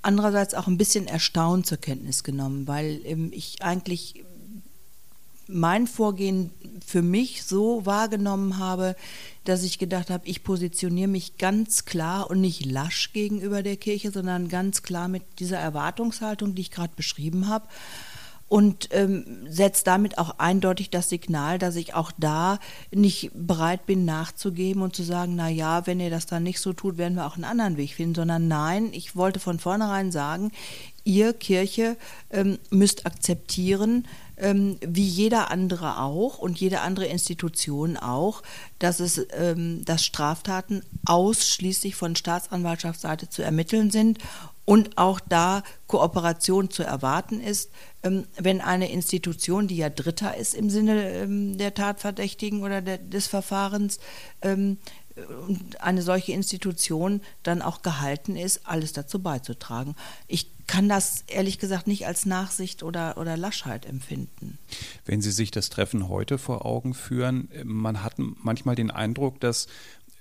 andererseits 0.00 0.54
auch 0.54 0.66
ein 0.66 0.78
bisschen 0.78 1.06
erstaunt 1.06 1.66
zur 1.66 1.76
Kenntnis 1.76 2.24
genommen, 2.24 2.66
weil 2.66 3.00
ähm, 3.04 3.30
ich 3.32 3.62
eigentlich 3.62 4.24
mein 5.46 5.86
Vorgehen 5.86 6.50
für 6.84 7.02
mich 7.02 7.42
so 7.42 7.84
wahrgenommen 7.84 8.56
habe, 8.56 8.96
dass 9.44 9.62
ich 9.62 9.78
gedacht 9.78 10.08
habe, 10.08 10.26
ich 10.26 10.44
positioniere 10.44 11.08
mich 11.08 11.36
ganz 11.36 11.84
klar 11.84 12.30
und 12.30 12.40
nicht 12.40 12.64
lasch 12.64 13.12
gegenüber 13.12 13.62
der 13.62 13.76
Kirche, 13.76 14.12
sondern 14.12 14.48
ganz 14.48 14.82
klar 14.82 15.08
mit 15.08 15.22
dieser 15.40 15.58
Erwartungshaltung, 15.58 16.54
die 16.54 16.62
ich 16.62 16.70
gerade 16.70 16.92
beschrieben 16.96 17.48
habe 17.48 17.66
und 18.50 18.88
ähm, 18.90 19.46
setzt 19.48 19.86
damit 19.86 20.18
auch 20.18 20.38
eindeutig 20.38 20.90
das 20.90 21.08
Signal, 21.08 21.60
dass 21.60 21.76
ich 21.76 21.94
auch 21.94 22.10
da 22.18 22.58
nicht 22.90 23.30
bereit 23.32 23.86
bin 23.86 24.04
nachzugeben 24.04 24.82
und 24.82 24.96
zu 24.96 25.04
sagen, 25.04 25.36
na 25.36 25.48
ja, 25.48 25.86
wenn 25.86 26.00
ihr 26.00 26.10
das 26.10 26.26
dann 26.26 26.42
nicht 26.42 26.58
so 26.58 26.72
tut, 26.72 26.98
werden 26.98 27.14
wir 27.14 27.26
auch 27.28 27.36
einen 27.36 27.44
anderen 27.44 27.76
Weg 27.76 27.94
finden, 27.94 28.16
sondern 28.16 28.48
nein, 28.48 28.88
ich 28.92 29.14
wollte 29.14 29.38
von 29.38 29.60
vornherein 29.60 30.10
sagen, 30.10 30.50
ihr 31.04 31.32
Kirche 31.32 31.96
ähm, 32.30 32.58
müsst 32.70 33.06
akzeptieren, 33.06 34.08
ähm, 34.40 34.78
wie 34.80 35.06
jeder 35.06 35.50
andere 35.50 35.98
auch 35.98 36.38
und 36.38 36.58
jede 36.58 36.80
andere 36.80 37.06
Institution 37.06 37.96
auch, 37.96 38.42
dass 38.78 39.00
es, 39.00 39.26
ähm, 39.32 39.84
dass 39.84 40.04
Straftaten 40.04 40.82
ausschließlich 41.04 41.94
von 41.94 42.16
Staatsanwaltschaftsseite 42.16 43.28
zu 43.28 43.42
ermitteln 43.42 43.90
sind 43.90 44.18
und 44.64 44.98
auch 44.98 45.20
da 45.20 45.62
Kooperation 45.86 46.70
zu 46.70 46.82
erwarten 46.82 47.40
ist, 47.40 47.70
ähm, 48.02 48.24
wenn 48.38 48.60
eine 48.60 48.90
Institution, 48.90 49.68
die 49.68 49.76
ja 49.76 49.90
Dritter 49.90 50.36
ist 50.36 50.54
im 50.54 50.70
Sinne 50.70 51.10
ähm, 51.10 51.58
der 51.58 51.74
Tatverdächtigen 51.74 52.62
oder 52.62 52.80
des 52.80 53.26
Verfahrens, 53.26 53.98
ähm, 54.42 54.78
eine 55.80 56.02
solche 56.02 56.32
Institution 56.32 57.20
dann 57.42 57.62
auch 57.62 57.82
gehalten 57.82 58.36
ist, 58.36 58.60
alles 58.64 58.92
dazu 58.92 59.20
beizutragen. 59.20 59.96
Ich 60.28 60.49
kann 60.70 60.88
das 60.88 61.24
ehrlich 61.26 61.58
gesagt 61.58 61.88
nicht 61.88 62.06
als 62.06 62.26
Nachsicht 62.26 62.84
oder, 62.84 63.18
oder 63.18 63.36
Laschheit 63.36 63.86
empfinden. 63.86 64.56
Wenn 65.04 65.20
Sie 65.20 65.32
sich 65.32 65.50
das 65.50 65.68
Treffen 65.68 66.08
heute 66.08 66.38
vor 66.38 66.64
Augen 66.64 66.94
führen, 66.94 67.48
man 67.64 68.04
hat 68.04 68.14
manchmal 68.18 68.76
den 68.76 68.92
Eindruck, 68.92 69.40
dass 69.40 69.66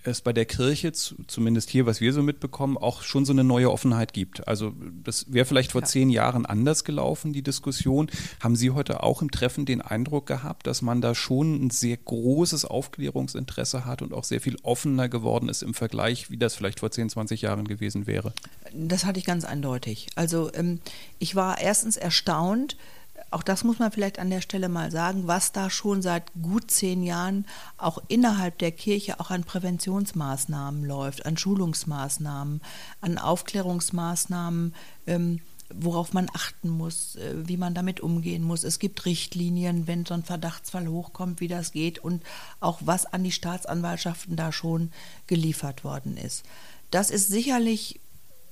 es 0.03 0.21
bei 0.21 0.33
der 0.33 0.45
Kirche, 0.45 0.91
zumindest 0.91 1.69
hier, 1.69 1.85
was 1.85 2.01
wir 2.01 2.13
so 2.13 2.23
mitbekommen, 2.23 2.77
auch 2.77 3.03
schon 3.03 3.25
so 3.25 3.33
eine 3.33 3.43
neue 3.43 3.71
Offenheit 3.71 4.13
gibt. 4.13 4.47
Also 4.47 4.73
das 5.03 5.31
wäre 5.31 5.45
vielleicht 5.45 5.73
vor 5.73 5.81
ja. 5.81 5.87
zehn 5.87 6.09
Jahren 6.09 6.45
anders 6.45 6.83
gelaufen, 6.83 7.33
die 7.33 7.41
Diskussion. 7.41 8.09
Haben 8.39 8.55
Sie 8.55 8.71
heute 8.71 9.03
auch 9.03 9.21
im 9.21 9.31
Treffen 9.31 9.65
den 9.65 9.81
Eindruck 9.81 10.25
gehabt, 10.25 10.67
dass 10.67 10.81
man 10.81 11.01
da 11.01 11.15
schon 11.15 11.65
ein 11.65 11.69
sehr 11.69 11.97
großes 11.97 12.65
Aufklärungsinteresse 12.65 13.85
hat 13.85 14.01
und 14.01 14.13
auch 14.13 14.23
sehr 14.23 14.41
viel 14.41 14.57
offener 14.63 15.09
geworden 15.09 15.49
ist 15.49 15.63
im 15.63 15.73
Vergleich, 15.73 16.31
wie 16.31 16.37
das 16.37 16.55
vielleicht 16.55 16.79
vor 16.79 16.91
10, 16.91 17.09
20 17.09 17.41
Jahren 17.41 17.67
gewesen 17.67 18.07
wäre? 18.07 18.33
Das 18.73 19.05
hatte 19.05 19.19
ich 19.19 19.25
ganz 19.25 19.45
eindeutig. 19.45 20.07
Also 20.15 20.51
ähm, 20.53 20.79
ich 21.19 21.35
war 21.35 21.59
erstens 21.59 21.97
erstaunt, 21.97 22.77
auch 23.31 23.43
das 23.43 23.63
muss 23.63 23.79
man 23.79 23.91
vielleicht 23.91 24.19
an 24.19 24.29
der 24.29 24.41
Stelle 24.41 24.69
mal 24.69 24.91
sagen, 24.91 25.27
was 25.27 25.51
da 25.51 25.69
schon 25.69 26.01
seit 26.01 26.31
gut 26.41 26.71
zehn 26.71 27.03
Jahren 27.03 27.45
auch 27.77 27.99
innerhalb 28.07 28.57
der 28.57 28.71
Kirche 28.71 29.19
auch 29.19 29.29
an 29.29 29.43
Präventionsmaßnahmen 29.43 30.83
läuft, 30.83 31.25
an 31.25 31.37
Schulungsmaßnahmen, 31.37 32.61
an 33.01 33.17
Aufklärungsmaßnahmen. 33.17 34.73
Ähm, 35.07 35.39
worauf 35.71 36.13
man 36.13 36.29
achten 36.33 36.69
muss, 36.69 37.15
äh, 37.15 37.35
wie 37.47 37.57
man 37.57 37.73
damit 37.73 37.99
umgehen 37.99 38.43
muss. 38.43 38.63
Es 38.63 38.79
gibt 38.79 39.05
Richtlinien, 39.05 39.87
wenn 39.87 40.05
so 40.05 40.13
ein 40.13 40.23
Verdachtsfall 40.23 40.87
hochkommt, 40.87 41.41
wie 41.41 41.47
das 41.47 41.71
geht 41.71 41.99
und 41.99 42.23
auch 42.59 42.79
was 42.83 43.05
an 43.05 43.23
die 43.23 43.31
Staatsanwaltschaften 43.31 44.35
da 44.35 44.51
schon 44.51 44.91
geliefert 45.27 45.83
worden 45.83 46.17
ist. 46.17 46.43
Das 46.91 47.11
ist 47.11 47.27
sicherlich 47.27 47.99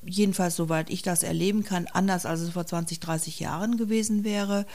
jedenfalls 0.05 0.55
soweit 0.55 0.89
ich 0.89 1.01
das 1.01 1.23
erleben 1.23 1.63
kann, 1.63 1.87
anders 1.91 2.25
als 2.25 2.41
es 2.41 2.51
vor 2.51 2.65
20, 2.65 2.99
30 2.99 3.39
Jahren 3.39 3.77
gewesen 3.77 4.23
wäre. 4.23 4.65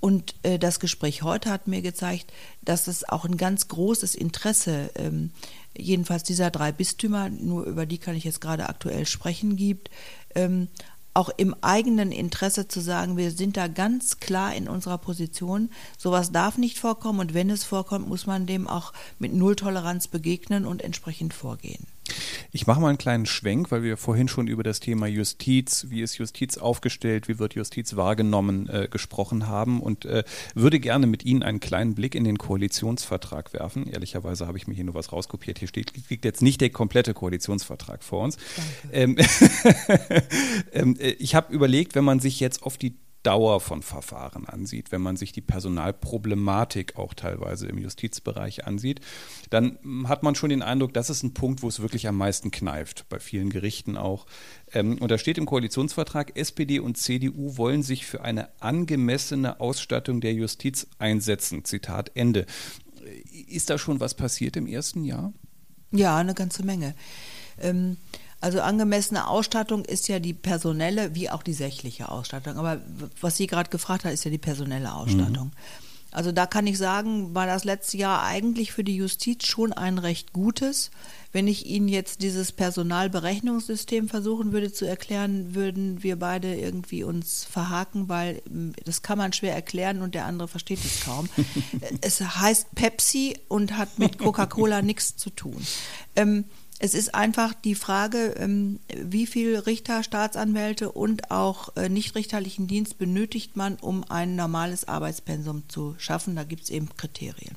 Und 0.00 0.34
äh, 0.42 0.58
das 0.58 0.80
Gespräch 0.80 1.22
heute 1.22 1.50
hat 1.50 1.68
mir 1.68 1.80
gezeigt, 1.80 2.32
dass 2.62 2.88
es 2.88 3.08
auch 3.08 3.24
ein 3.24 3.36
ganz 3.36 3.68
großes 3.68 4.14
Interesse, 4.14 4.90
ähm, 4.96 5.30
jedenfalls 5.76 6.24
dieser 6.24 6.50
drei 6.50 6.72
Bistümer, 6.72 7.30
nur 7.30 7.64
über 7.64 7.86
die 7.86 7.98
kann 7.98 8.16
ich 8.16 8.24
jetzt 8.24 8.40
gerade 8.40 8.68
aktuell 8.68 9.06
sprechen, 9.06 9.56
gibt, 9.56 9.90
ähm, 10.34 10.68
auch 11.14 11.30
im 11.36 11.54
eigenen 11.60 12.10
Interesse 12.10 12.68
zu 12.68 12.80
sagen, 12.80 13.16
wir 13.16 13.30
sind 13.30 13.56
da 13.56 13.68
ganz 13.68 14.18
klar 14.18 14.54
in 14.54 14.68
unserer 14.68 14.98
Position. 14.98 15.70
Sowas 15.98 16.32
darf 16.32 16.56
nicht 16.56 16.78
vorkommen 16.78 17.20
und 17.20 17.34
wenn 17.34 17.50
es 17.50 17.64
vorkommt, 17.64 18.08
muss 18.08 18.26
man 18.26 18.46
dem 18.46 18.66
auch 18.66 18.92
mit 19.18 19.34
Nulltoleranz 19.34 20.08
begegnen 20.08 20.64
und 20.64 20.82
entsprechend 20.82 21.34
vorgehen. 21.34 21.86
Ich 22.50 22.66
mache 22.66 22.80
mal 22.80 22.88
einen 22.88 22.98
kleinen 22.98 23.26
Schwenk, 23.26 23.70
weil 23.70 23.82
wir 23.82 23.96
vorhin 23.96 24.28
schon 24.28 24.46
über 24.46 24.62
das 24.62 24.80
Thema 24.80 25.06
Justiz, 25.06 25.86
wie 25.88 26.02
ist 26.02 26.18
Justiz 26.18 26.58
aufgestellt, 26.58 27.28
wie 27.28 27.38
wird 27.38 27.54
Justiz 27.54 27.96
wahrgenommen, 27.96 28.68
äh, 28.68 28.88
gesprochen 28.90 29.48
haben 29.48 29.80
und 29.80 30.04
äh, 30.04 30.24
würde 30.54 30.80
gerne 30.80 31.06
mit 31.06 31.24
Ihnen 31.24 31.42
einen 31.42 31.60
kleinen 31.60 31.94
Blick 31.94 32.14
in 32.14 32.24
den 32.24 32.38
Koalitionsvertrag 32.38 33.52
werfen. 33.52 33.86
Ehrlicherweise 33.86 34.46
habe 34.46 34.58
ich 34.58 34.66
mir 34.66 34.74
hier 34.74 34.84
nur 34.84 34.94
was 34.94 35.12
rauskopiert. 35.12 35.58
Hier 35.58 35.68
steht, 35.68 35.92
liegt 36.10 36.24
jetzt 36.24 36.42
nicht 36.42 36.60
der 36.60 36.70
komplette 36.70 37.14
Koalitionsvertrag 37.14 38.02
vor 38.02 38.24
uns. 38.24 38.36
Ähm, 38.92 39.16
ähm, 40.72 40.96
äh, 40.98 41.10
ich 41.10 41.34
habe 41.34 41.52
überlegt, 41.52 41.94
wenn 41.94 42.04
man 42.04 42.20
sich 42.20 42.40
jetzt 42.40 42.62
auf 42.62 42.78
die 42.78 42.96
Dauer 43.22 43.60
von 43.60 43.82
Verfahren 43.82 44.46
ansieht, 44.46 44.92
wenn 44.92 45.00
man 45.00 45.16
sich 45.16 45.32
die 45.32 45.40
Personalproblematik 45.40 46.96
auch 46.96 47.14
teilweise 47.14 47.66
im 47.68 47.78
Justizbereich 47.78 48.66
ansieht, 48.66 49.00
dann 49.50 49.78
hat 50.08 50.22
man 50.22 50.34
schon 50.34 50.50
den 50.50 50.62
Eindruck, 50.62 50.92
das 50.94 51.10
ist 51.10 51.22
ein 51.22 51.34
Punkt, 51.34 51.62
wo 51.62 51.68
es 51.68 51.80
wirklich 51.80 52.08
am 52.08 52.16
meisten 52.16 52.50
kneift, 52.50 53.08
bei 53.08 53.20
vielen 53.20 53.50
Gerichten 53.50 53.96
auch. 53.96 54.26
Ähm, 54.72 54.98
und 54.98 55.10
da 55.10 55.18
steht 55.18 55.38
im 55.38 55.46
Koalitionsvertrag, 55.46 56.36
SPD 56.36 56.80
und 56.80 56.96
CDU 56.96 57.56
wollen 57.56 57.82
sich 57.82 58.06
für 58.06 58.22
eine 58.22 58.48
angemessene 58.60 59.60
Ausstattung 59.60 60.20
der 60.20 60.32
Justiz 60.32 60.86
einsetzen. 60.98 61.64
Zitat 61.64 62.10
Ende. 62.14 62.46
Ist 63.48 63.70
da 63.70 63.78
schon 63.78 64.00
was 64.00 64.14
passiert 64.14 64.56
im 64.56 64.66
ersten 64.66 65.04
Jahr? 65.04 65.32
Ja, 65.90 66.16
eine 66.16 66.34
ganze 66.34 66.64
Menge. 66.64 66.94
Ähm 67.60 67.96
also 68.42 68.60
angemessene 68.60 69.28
Ausstattung 69.28 69.84
ist 69.84 70.08
ja 70.08 70.18
die 70.18 70.34
personelle 70.34 71.14
wie 71.14 71.30
auch 71.30 71.44
die 71.44 71.52
sächliche 71.52 72.10
Ausstattung. 72.10 72.56
Aber 72.56 72.80
was 73.20 73.36
Sie 73.36 73.46
gerade 73.46 73.70
gefragt 73.70 74.04
hat, 74.04 74.12
ist 74.12 74.24
ja 74.24 74.32
die 74.32 74.38
personelle 74.38 74.94
Ausstattung. 74.94 75.46
Mhm. 75.46 75.52
Also 76.10 76.32
da 76.32 76.44
kann 76.46 76.66
ich 76.66 76.76
sagen, 76.76 77.36
war 77.36 77.46
das 77.46 77.64
letzte 77.64 77.96
Jahr 77.96 78.22
eigentlich 78.24 78.72
für 78.72 78.82
die 78.82 78.96
Justiz 78.96 79.46
schon 79.46 79.72
ein 79.72 79.96
recht 79.96 80.32
gutes. 80.32 80.90
Wenn 81.30 81.46
ich 81.46 81.66
Ihnen 81.66 81.86
jetzt 81.86 82.20
dieses 82.20 82.50
Personalberechnungssystem 82.50 84.08
versuchen 84.08 84.52
würde 84.52 84.72
zu 84.72 84.86
erklären, 84.86 85.54
würden 85.54 86.02
wir 86.02 86.18
beide 86.18 86.54
irgendwie 86.54 87.04
uns 87.04 87.44
verhaken, 87.44 88.08
weil 88.08 88.42
hm, 88.46 88.74
das 88.84 89.02
kann 89.02 89.18
man 89.18 89.32
schwer 89.32 89.54
erklären 89.54 90.02
und 90.02 90.16
der 90.16 90.26
andere 90.26 90.48
versteht 90.48 90.84
es 90.84 91.04
kaum. 91.04 91.28
es 92.00 92.20
heißt 92.20 92.74
Pepsi 92.74 93.38
und 93.46 93.78
hat 93.78 94.00
mit 94.00 94.18
Coca-Cola 94.18 94.82
nichts 94.82 95.16
zu 95.16 95.30
tun. 95.30 95.64
Ähm, 96.16 96.44
es 96.84 96.94
ist 96.94 97.14
einfach 97.14 97.54
die 97.54 97.76
Frage, 97.76 98.34
ähm, 98.40 98.80
wie 98.92 99.28
viel 99.28 99.56
Richter, 99.56 100.02
Staatsanwälte 100.02 100.90
und 100.90 101.30
auch 101.30 101.76
äh, 101.76 101.88
nichtrichterlichen 101.88 102.66
Dienst 102.66 102.98
benötigt 102.98 103.56
man, 103.56 103.76
um 103.76 104.02
ein 104.08 104.34
normales 104.34 104.88
Arbeitspensum 104.88 105.62
zu 105.68 105.94
schaffen. 105.98 106.34
Da 106.34 106.42
gibt 106.42 106.64
es 106.64 106.70
eben 106.70 106.88
Kriterien. 106.96 107.54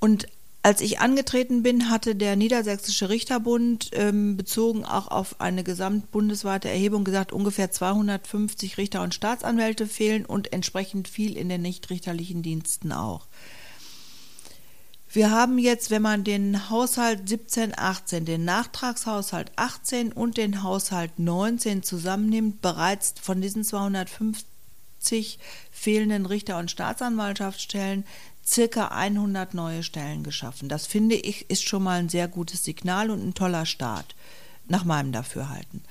Und 0.00 0.26
als 0.64 0.80
ich 0.80 0.98
angetreten 0.98 1.62
bin, 1.62 1.88
hatte 1.88 2.16
der 2.16 2.34
Niedersächsische 2.34 3.08
Richterbund 3.08 3.90
ähm, 3.92 4.36
bezogen 4.36 4.84
auch 4.84 5.06
auf 5.06 5.40
eine 5.40 5.62
gesamtbundesweite 5.62 6.68
Erhebung 6.68 7.04
gesagt, 7.04 7.32
ungefähr 7.32 7.70
250 7.70 8.76
Richter 8.76 9.02
und 9.02 9.14
Staatsanwälte 9.14 9.86
fehlen 9.86 10.26
und 10.26 10.52
entsprechend 10.52 11.06
viel 11.06 11.36
in 11.36 11.48
den 11.48 11.62
nichtrichterlichen 11.62 12.42
Diensten 12.42 12.90
auch. 12.90 13.28
Wir 15.14 15.30
haben 15.30 15.58
jetzt, 15.58 15.90
wenn 15.90 16.00
man 16.00 16.24
den 16.24 16.70
Haushalt 16.70 17.28
17, 17.28 17.74
18, 17.76 18.24
den 18.24 18.46
Nachtragshaushalt 18.46 19.52
18 19.56 20.10
und 20.10 20.38
den 20.38 20.62
Haushalt 20.62 21.18
19 21.18 21.82
zusammennimmt, 21.82 22.62
bereits 22.62 23.14
von 23.20 23.42
diesen 23.42 23.62
250 23.62 25.38
fehlenden 25.70 26.24
Richter- 26.24 26.58
und 26.58 26.70
Staatsanwaltschaftsstellen 26.70 28.06
circa 28.42 28.88
100 28.88 29.52
neue 29.52 29.82
Stellen 29.82 30.22
geschaffen. 30.22 30.70
Das 30.70 30.86
finde 30.86 31.16
ich 31.16 31.50
ist 31.50 31.68
schon 31.68 31.82
mal 31.82 31.98
ein 31.98 32.08
sehr 32.08 32.26
gutes 32.26 32.64
Signal 32.64 33.10
und 33.10 33.22
ein 33.22 33.34
toller 33.34 33.66
Start, 33.66 34.14
nach 34.66 34.84
meinem 34.84 35.12
Dafürhalten. 35.12 35.82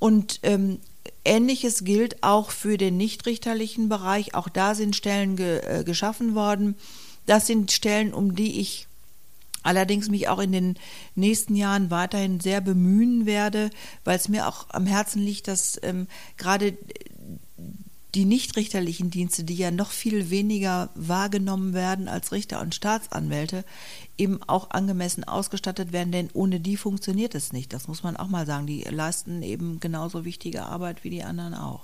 Und 0.00 0.40
ähm, 0.42 0.80
Ähnliches 1.24 1.84
gilt 1.84 2.24
auch 2.24 2.50
für 2.50 2.76
den 2.76 2.96
nichtrichterlichen 2.96 3.88
Bereich. 3.88 4.34
Auch 4.34 4.48
da 4.48 4.74
sind 4.74 4.96
Stellen 4.96 5.36
ge, 5.36 5.60
äh, 5.60 5.84
geschaffen 5.84 6.34
worden. 6.34 6.74
Das 7.26 7.46
sind 7.46 7.72
Stellen, 7.72 8.12
um 8.12 8.34
die 8.34 8.60
ich 8.60 8.86
allerdings 9.62 10.08
mich 10.08 10.28
auch 10.28 10.38
in 10.38 10.52
den 10.52 10.74
nächsten 11.14 11.56
Jahren 11.56 11.90
weiterhin 11.90 12.38
sehr 12.38 12.60
bemühen 12.60 13.26
werde, 13.26 13.70
weil 14.04 14.16
es 14.16 14.28
mir 14.28 14.46
auch 14.46 14.66
am 14.68 14.86
Herzen 14.86 15.22
liegt, 15.22 15.48
dass 15.48 15.80
ähm, 15.82 16.06
gerade 16.36 16.76
die 18.14 18.26
nichtrichterlichen 18.26 19.10
Dienste, 19.10 19.42
die 19.42 19.56
ja 19.56 19.72
noch 19.72 19.90
viel 19.90 20.30
weniger 20.30 20.90
wahrgenommen 20.94 21.74
werden 21.74 22.06
als 22.06 22.30
Richter 22.30 22.60
und 22.60 22.74
Staatsanwälte, 22.74 23.64
eben 24.16 24.40
auch 24.44 24.70
angemessen 24.70 25.24
ausgestattet 25.24 25.92
werden, 25.92 26.12
denn 26.12 26.30
ohne 26.32 26.60
die 26.60 26.76
funktioniert 26.76 27.34
es 27.34 27.52
nicht. 27.52 27.72
Das 27.72 27.88
muss 27.88 28.04
man 28.04 28.16
auch 28.16 28.28
mal 28.28 28.46
sagen. 28.46 28.66
Die 28.66 28.82
leisten 28.82 29.42
eben 29.42 29.80
genauso 29.80 30.24
wichtige 30.24 30.64
Arbeit 30.64 31.02
wie 31.02 31.10
die 31.10 31.24
anderen 31.24 31.54
auch. 31.54 31.82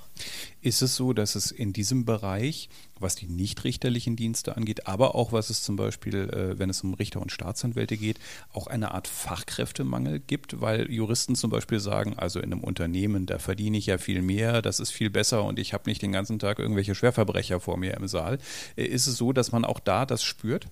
Ist 0.61 0.83
es 0.83 0.97
so, 0.97 1.13
dass 1.13 1.35
es 1.35 1.51
in 1.51 1.73
diesem 1.73 2.05
Bereich, 2.05 2.69
was 2.99 3.15
die 3.15 3.27
nichtrichterlichen 3.27 4.17
Dienste 4.17 4.57
angeht, 4.57 4.87
aber 4.87 5.15
auch 5.15 5.33
was 5.33 5.51
es 5.51 5.63
zum 5.63 5.77
Beispiel, 5.77 6.29
äh, 6.31 6.59
wenn 6.59 6.71
es 6.71 6.83
um 6.83 6.95
Richter 6.95 7.21
und 7.21 7.33
Staatsanwälte 7.33 7.97
geht, 7.97 8.19
auch 8.53 8.67
eine 8.67 8.93
Art 8.93 9.09
Fachkräftemangel 9.09 10.21
gibt, 10.21 10.61
weil 10.61 10.91
Juristen 10.91 11.35
zum 11.35 11.51
Beispiel 11.51 11.81
sagen, 11.81 12.19
also 12.19 12.41
in 12.41 12.53
einem 12.53 12.63
Unternehmen, 12.63 13.27
da 13.27 13.39
verdiene 13.39 13.79
ich 13.79 13.87
ja 13.87 13.99
viel 13.99 14.23
mehr, 14.23 14.63
das 14.63 14.81
ist 14.81 14.91
viel 14.91 15.11
besser 15.11 15.45
und 15.45 15.59
ich 15.59 15.73
habe 15.73 15.89
nicht 15.89 16.03
den 16.03 16.13
ganzen 16.13 16.39
Tag 16.39 16.59
irgendwelche 16.59 16.95
Schwerverbrecher 16.95 17.61
vor 17.61 17.77
mir 17.77 17.95
im 17.95 18.09
Saal. 18.09 18.39
Äh, 18.77 18.85
ist 18.85 19.07
es 19.07 19.17
so, 19.17 19.33
dass 19.33 19.53
man 19.53 19.65
auch 19.65 19.81
da 19.81 20.07
das 20.07 20.23
spürt? 20.23 20.69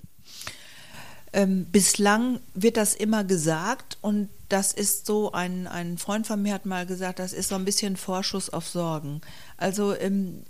Ähm, 1.32 1.66
bislang 1.66 2.40
wird 2.54 2.76
das 2.76 2.94
immer 2.94 3.24
gesagt 3.24 3.98
und 4.00 4.28
das 4.48 4.72
ist 4.72 5.06
so, 5.06 5.32
ein, 5.32 5.66
ein 5.66 5.98
Freund 5.98 6.26
von 6.26 6.40
mir 6.40 6.54
hat 6.54 6.64
mal 6.64 6.86
gesagt, 6.86 7.18
das 7.18 7.32
ist 7.32 7.50
so 7.50 7.54
ein 7.54 7.66
bisschen 7.66 7.96
Vorschuss 7.96 8.48
auf 8.50 8.66
Sorgen. 8.66 9.20
Also 9.58 9.94
ähm, 9.94 10.42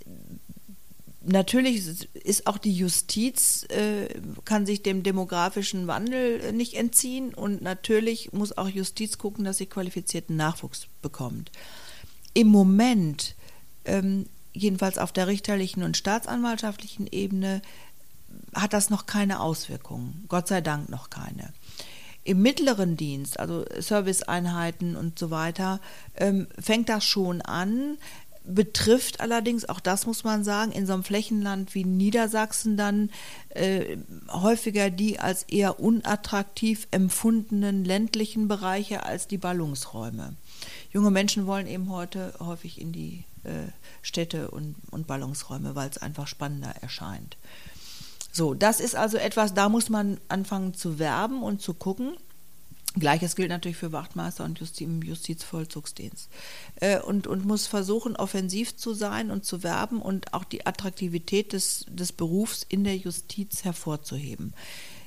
natürlich 1.24 2.08
ist 2.14 2.46
auch 2.46 2.58
die 2.58 2.72
Justiz, 2.72 3.64
äh, 3.70 4.08
kann 4.44 4.66
sich 4.66 4.82
dem 4.82 5.02
demografischen 5.02 5.86
Wandel 5.86 6.52
nicht 6.52 6.74
entziehen 6.74 7.34
und 7.34 7.60
natürlich 7.60 8.32
muss 8.32 8.56
auch 8.56 8.68
Justiz 8.68 9.18
gucken, 9.18 9.44
dass 9.44 9.58
sie 9.58 9.66
qualifizierten 9.66 10.36
Nachwuchs 10.36 10.86
bekommt. 11.02 11.50
Im 12.34 12.48
Moment, 12.48 13.34
ähm, 13.84 14.26
jedenfalls 14.52 14.98
auf 14.98 15.12
der 15.12 15.26
richterlichen 15.26 15.82
und 15.82 15.96
staatsanwaltschaftlichen 15.96 17.06
Ebene, 17.06 17.62
hat 18.54 18.72
das 18.72 18.90
noch 18.90 19.06
keine 19.06 19.40
Auswirkungen. 19.40 20.24
Gott 20.28 20.48
sei 20.48 20.60
Dank 20.60 20.88
noch 20.88 21.10
keine. 21.10 21.52
Im 22.24 22.42
mittleren 22.42 22.96
Dienst, 22.96 23.40
also 23.40 23.64
Serviceeinheiten 23.78 24.96
und 24.96 25.18
so 25.18 25.30
weiter, 25.30 25.80
ähm, 26.16 26.46
fängt 26.58 26.88
das 26.88 27.04
schon 27.04 27.40
an, 27.40 27.96
betrifft 28.48 29.20
allerdings, 29.20 29.68
auch 29.68 29.80
das 29.80 30.06
muss 30.06 30.24
man 30.24 30.42
sagen, 30.42 30.72
in 30.72 30.86
so 30.86 30.94
einem 30.94 31.04
Flächenland 31.04 31.74
wie 31.74 31.84
Niedersachsen 31.84 32.76
dann 32.76 33.10
äh, 33.50 33.98
häufiger 34.30 34.90
die 34.90 35.20
als 35.20 35.42
eher 35.44 35.80
unattraktiv 35.80 36.88
empfundenen 36.90 37.84
ländlichen 37.84 38.48
Bereiche 38.48 39.04
als 39.04 39.26
die 39.28 39.38
Ballungsräume. 39.38 40.34
Junge 40.90 41.10
Menschen 41.10 41.46
wollen 41.46 41.66
eben 41.66 41.90
heute 41.90 42.34
häufig 42.40 42.80
in 42.80 42.92
die 42.92 43.24
äh, 43.44 43.70
Städte 44.02 44.50
und, 44.50 44.76
und 44.90 45.06
Ballungsräume, 45.06 45.74
weil 45.74 45.90
es 45.90 45.98
einfach 45.98 46.26
spannender 46.26 46.74
erscheint. 46.80 47.36
So, 48.32 48.54
das 48.54 48.80
ist 48.80 48.94
also 48.94 49.16
etwas, 49.16 49.54
da 49.54 49.68
muss 49.68 49.88
man 49.88 50.18
anfangen 50.28 50.74
zu 50.74 50.98
werben 50.98 51.42
und 51.42 51.60
zu 51.60 51.74
gucken. 51.74 52.16
Gleiches 52.94 53.36
gilt 53.36 53.50
natürlich 53.50 53.76
für 53.76 53.92
Wachtmeister 53.92 54.44
und 54.44 54.58
Justiz, 54.58 54.86
im 54.86 55.02
Justizvollzugsdienst. 55.02 56.28
Äh, 56.76 57.00
und, 57.00 57.26
und 57.26 57.44
muss 57.44 57.66
versuchen, 57.66 58.16
offensiv 58.16 58.76
zu 58.76 58.94
sein 58.94 59.30
und 59.30 59.44
zu 59.44 59.62
werben 59.62 60.00
und 60.00 60.34
auch 60.34 60.44
die 60.44 60.66
Attraktivität 60.66 61.52
des, 61.52 61.86
des 61.88 62.12
Berufs 62.12 62.64
in 62.68 62.84
der 62.84 62.96
Justiz 62.96 63.64
hervorzuheben. 63.64 64.54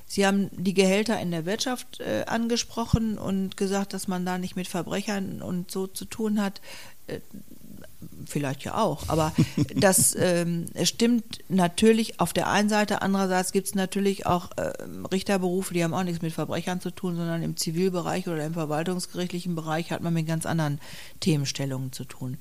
Sie 0.06 0.26
haben 0.26 0.50
die 0.52 0.74
Gehälter 0.74 1.18
in 1.20 1.30
der 1.30 1.46
Wirtschaft 1.46 2.00
äh, 2.00 2.24
angesprochen 2.26 3.18
und 3.18 3.56
gesagt, 3.56 3.94
dass 3.94 4.08
man 4.08 4.26
da 4.26 4.38
nicht 4.38 4.56
mit 4.56 4.68
Verbrechern 4.68 5.42
und 5.42 5.70
so 5.70 5.86
zu 5.86 6.04
tun 6.04 6.40
hat. 6.40 6.60
Äh, 7.06 7.20
vielleicht 8.26 8.64
ja 8.64 8.76
auch, 8.76 9.08
aber 9.08 9.32
das 9.76 10.16
ähm, 10.18 10.66
stimmt 10.82 11.40
natürlich 11.48 12.20
auf 12.20 12.32
der 12.32 12.48
einen 12.48 12.68
Seite. 12.68 13.02
Andererseits 13.02 13.52
gibt 13.52 13.66
es 13.68 13.74
natürlich 13.74 14.26
auch 14.26 14.50
äh, 14.56 14.72
Richterberufe, 15.12 15.74
die 15.74 15.84
haben 15.84 15.94
auch 15.94 16.04
nichts 16.04 16.22
mit 16.22 16.32
Verbrechern 16.32 16.80
zu 16.80 16.90
tun, 16.90 17.16
sondern 17.16 17.42
im 17.42 17.56
Zivilbereich 17.56 18.28
oder 18.28 18.44
im 18.44 18.54
verwaltungsgerichtlichen 18.54 19.54
Bereich 19.54 19.90
hat 19.90 20.02
man 20.02 20.14
mit 20.14 20.26
ganz 20.26 20.46
anderen 20.46 20.80
Themenstellungen 21.20 21.92
zu 21.92 22.04
tun. 22.04 22.38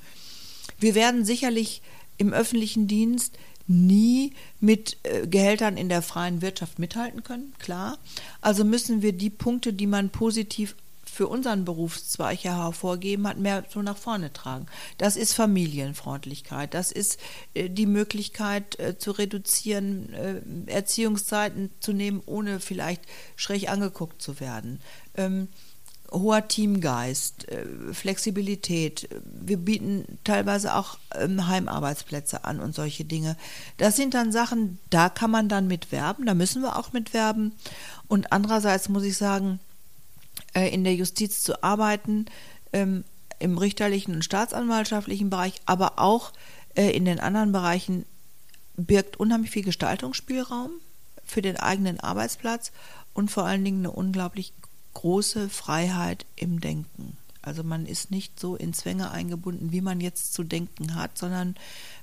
Wir 0.80 0.96
werden 0.96 1.26
sicherlich 1.26 1.82
im 2.18 2.34
öffentlichen 2.34 2.88
Dienst 2.88 3.38
nie 3.68 4.34
mit 4.60 4.98
äh, 5.04 5.28
Gehältern 5.28 5.78
in 5.78 5.90
der 5.90 6.02
freien 6.02 6.42
Wirtschaft 6.42 6.80
mithalten 6.80 7.24
können, 7.24 7.54
klar. 7.60 7.98
Also 8.42 8.64
müssen 8.64 9.02
wir 9.02 9.14
die 9.14 9.30
Punkte, 9.30 9.74
die 9.74 9.88
man 9.88 10.10
positiv 10.10 10.76
für 11.12 11.28
unseren 11.28 11.66
Berufszweig 11.66 12.46
hervorgeben 12.46 13.28
hat, 13.28 13.38
mehr 13.38 13.66
so 13.70 13.82
nach 13.82 13.98
vorne 13.98 14.32
tragen. 14.32 14.68
Das 14.98 15.18
ist 15.18 15.34
Familienfreundlichkeit, 15.34 16.74
das 16.74 16.94
ist 16.94 17.20
äh, 17.54 17.70
die 17.70 17.86
Möglichkeit 17.86 18.80
äh, 18.80 18.98
zu 18.98 19.12
reduzieren, 19.12 20.14
äh, 20.14 20.72
Erziehungszeiten 20.72 21.70
zu 21.82 21.92
nehmen, 21.92 22.24
ohne 22.26 22.62
vielleicht 22.62 23.02
schräg 23.36 23.70
angeguckt 23.70 24.22
zu 24.22 24.40
werden. 24.40 24.80
Ähm, 25.16 25.50
hoher 26.14 26.48
Teamgeist, 26.50 27.48
Flexibilität. 27.94 29.08
Wir 29.24 29.56
bieten 29.56 30.20
teilweise 30.26 30.76
auch 30.76 30.98
ähm, 31.16 31.48
Heimarbeitsplätze 31.48 32.44
an 32.44 32.60
und 32.60 32.76
solche 32.76 33.06
Dinge. 33.06 33.38
Das 33.78 33.96
sind 33.96 34.14
dann 34.14 34.34
Sachen, 34.34 34.78
da 34.90 35.08
kann 35.08 35.32
man 35.32 35.48
dann 35.48 35.68
mitwerben, 35.68 36.26
da 36.26 36.34
müssen 36.34 36.64
wir 36.64 36.78
auch 36.78 36.92
mitwerben. 36.92 37.54
Und 38.10 38.34
andererseits 38.34 38.90
muss 38.90 39.04
ich 39.04 39.16
sagen, 39.16 39.62
in 40.54 40.84
der 40.84 40.96
Justiz 40.96 41.44
zu 41.44 41.64
arbeiten, 41.64 42.26
ähm, 42.74 43.04
im 43.40 43.58
richterlichen 43.58 44.16
und 44.16 44.26
staatsanwaltschaftlichen 44.26 45.30
Bereich, 45.30 45.62
aber 45.66 46.00
auch 46.00 46.32
äh, 46.76 46.92
in 46.92 47.06
den 47.06 47.20
anderen 47.20 47.52
Bereichen 47.52 48.06
birgt 48.78 49.20
unheimlich 49.20 49.52
viel 49.52 49.64
Gestaltungsspielraum 49.64 50.72
für 51.24 51.42
den 51.42 51.58
eigenen 51.58 52.00
Arbeitsplatz 52.00 52.72
und 53.14 53.32
vor 53.32 53.46
allen 53.46 53.64
Dingen 53.64 53.80
eine 53.80 53.92
unglaublich 53.92 54.54
große 54.94 55.50
Freiheit 55.50 56.26
im 56.36 56.60
Denken. 56.60 57.18
Also 57.42 57.64
man 57.64 57.88
ist 57.88 58.12
nicht 58.12 58.40
so 58.40 58.56
in 58.56 58.74
Zwänge 58.74 59.10
eingebunden, 59.10 59.72
wie 59.72 59.82
man 59.82 60.00
jetzt 60.00 60.34
zu 60.34 60.44
denken 60.44 60.96
hat, 60.96 61.18
sondern 61.18 61.56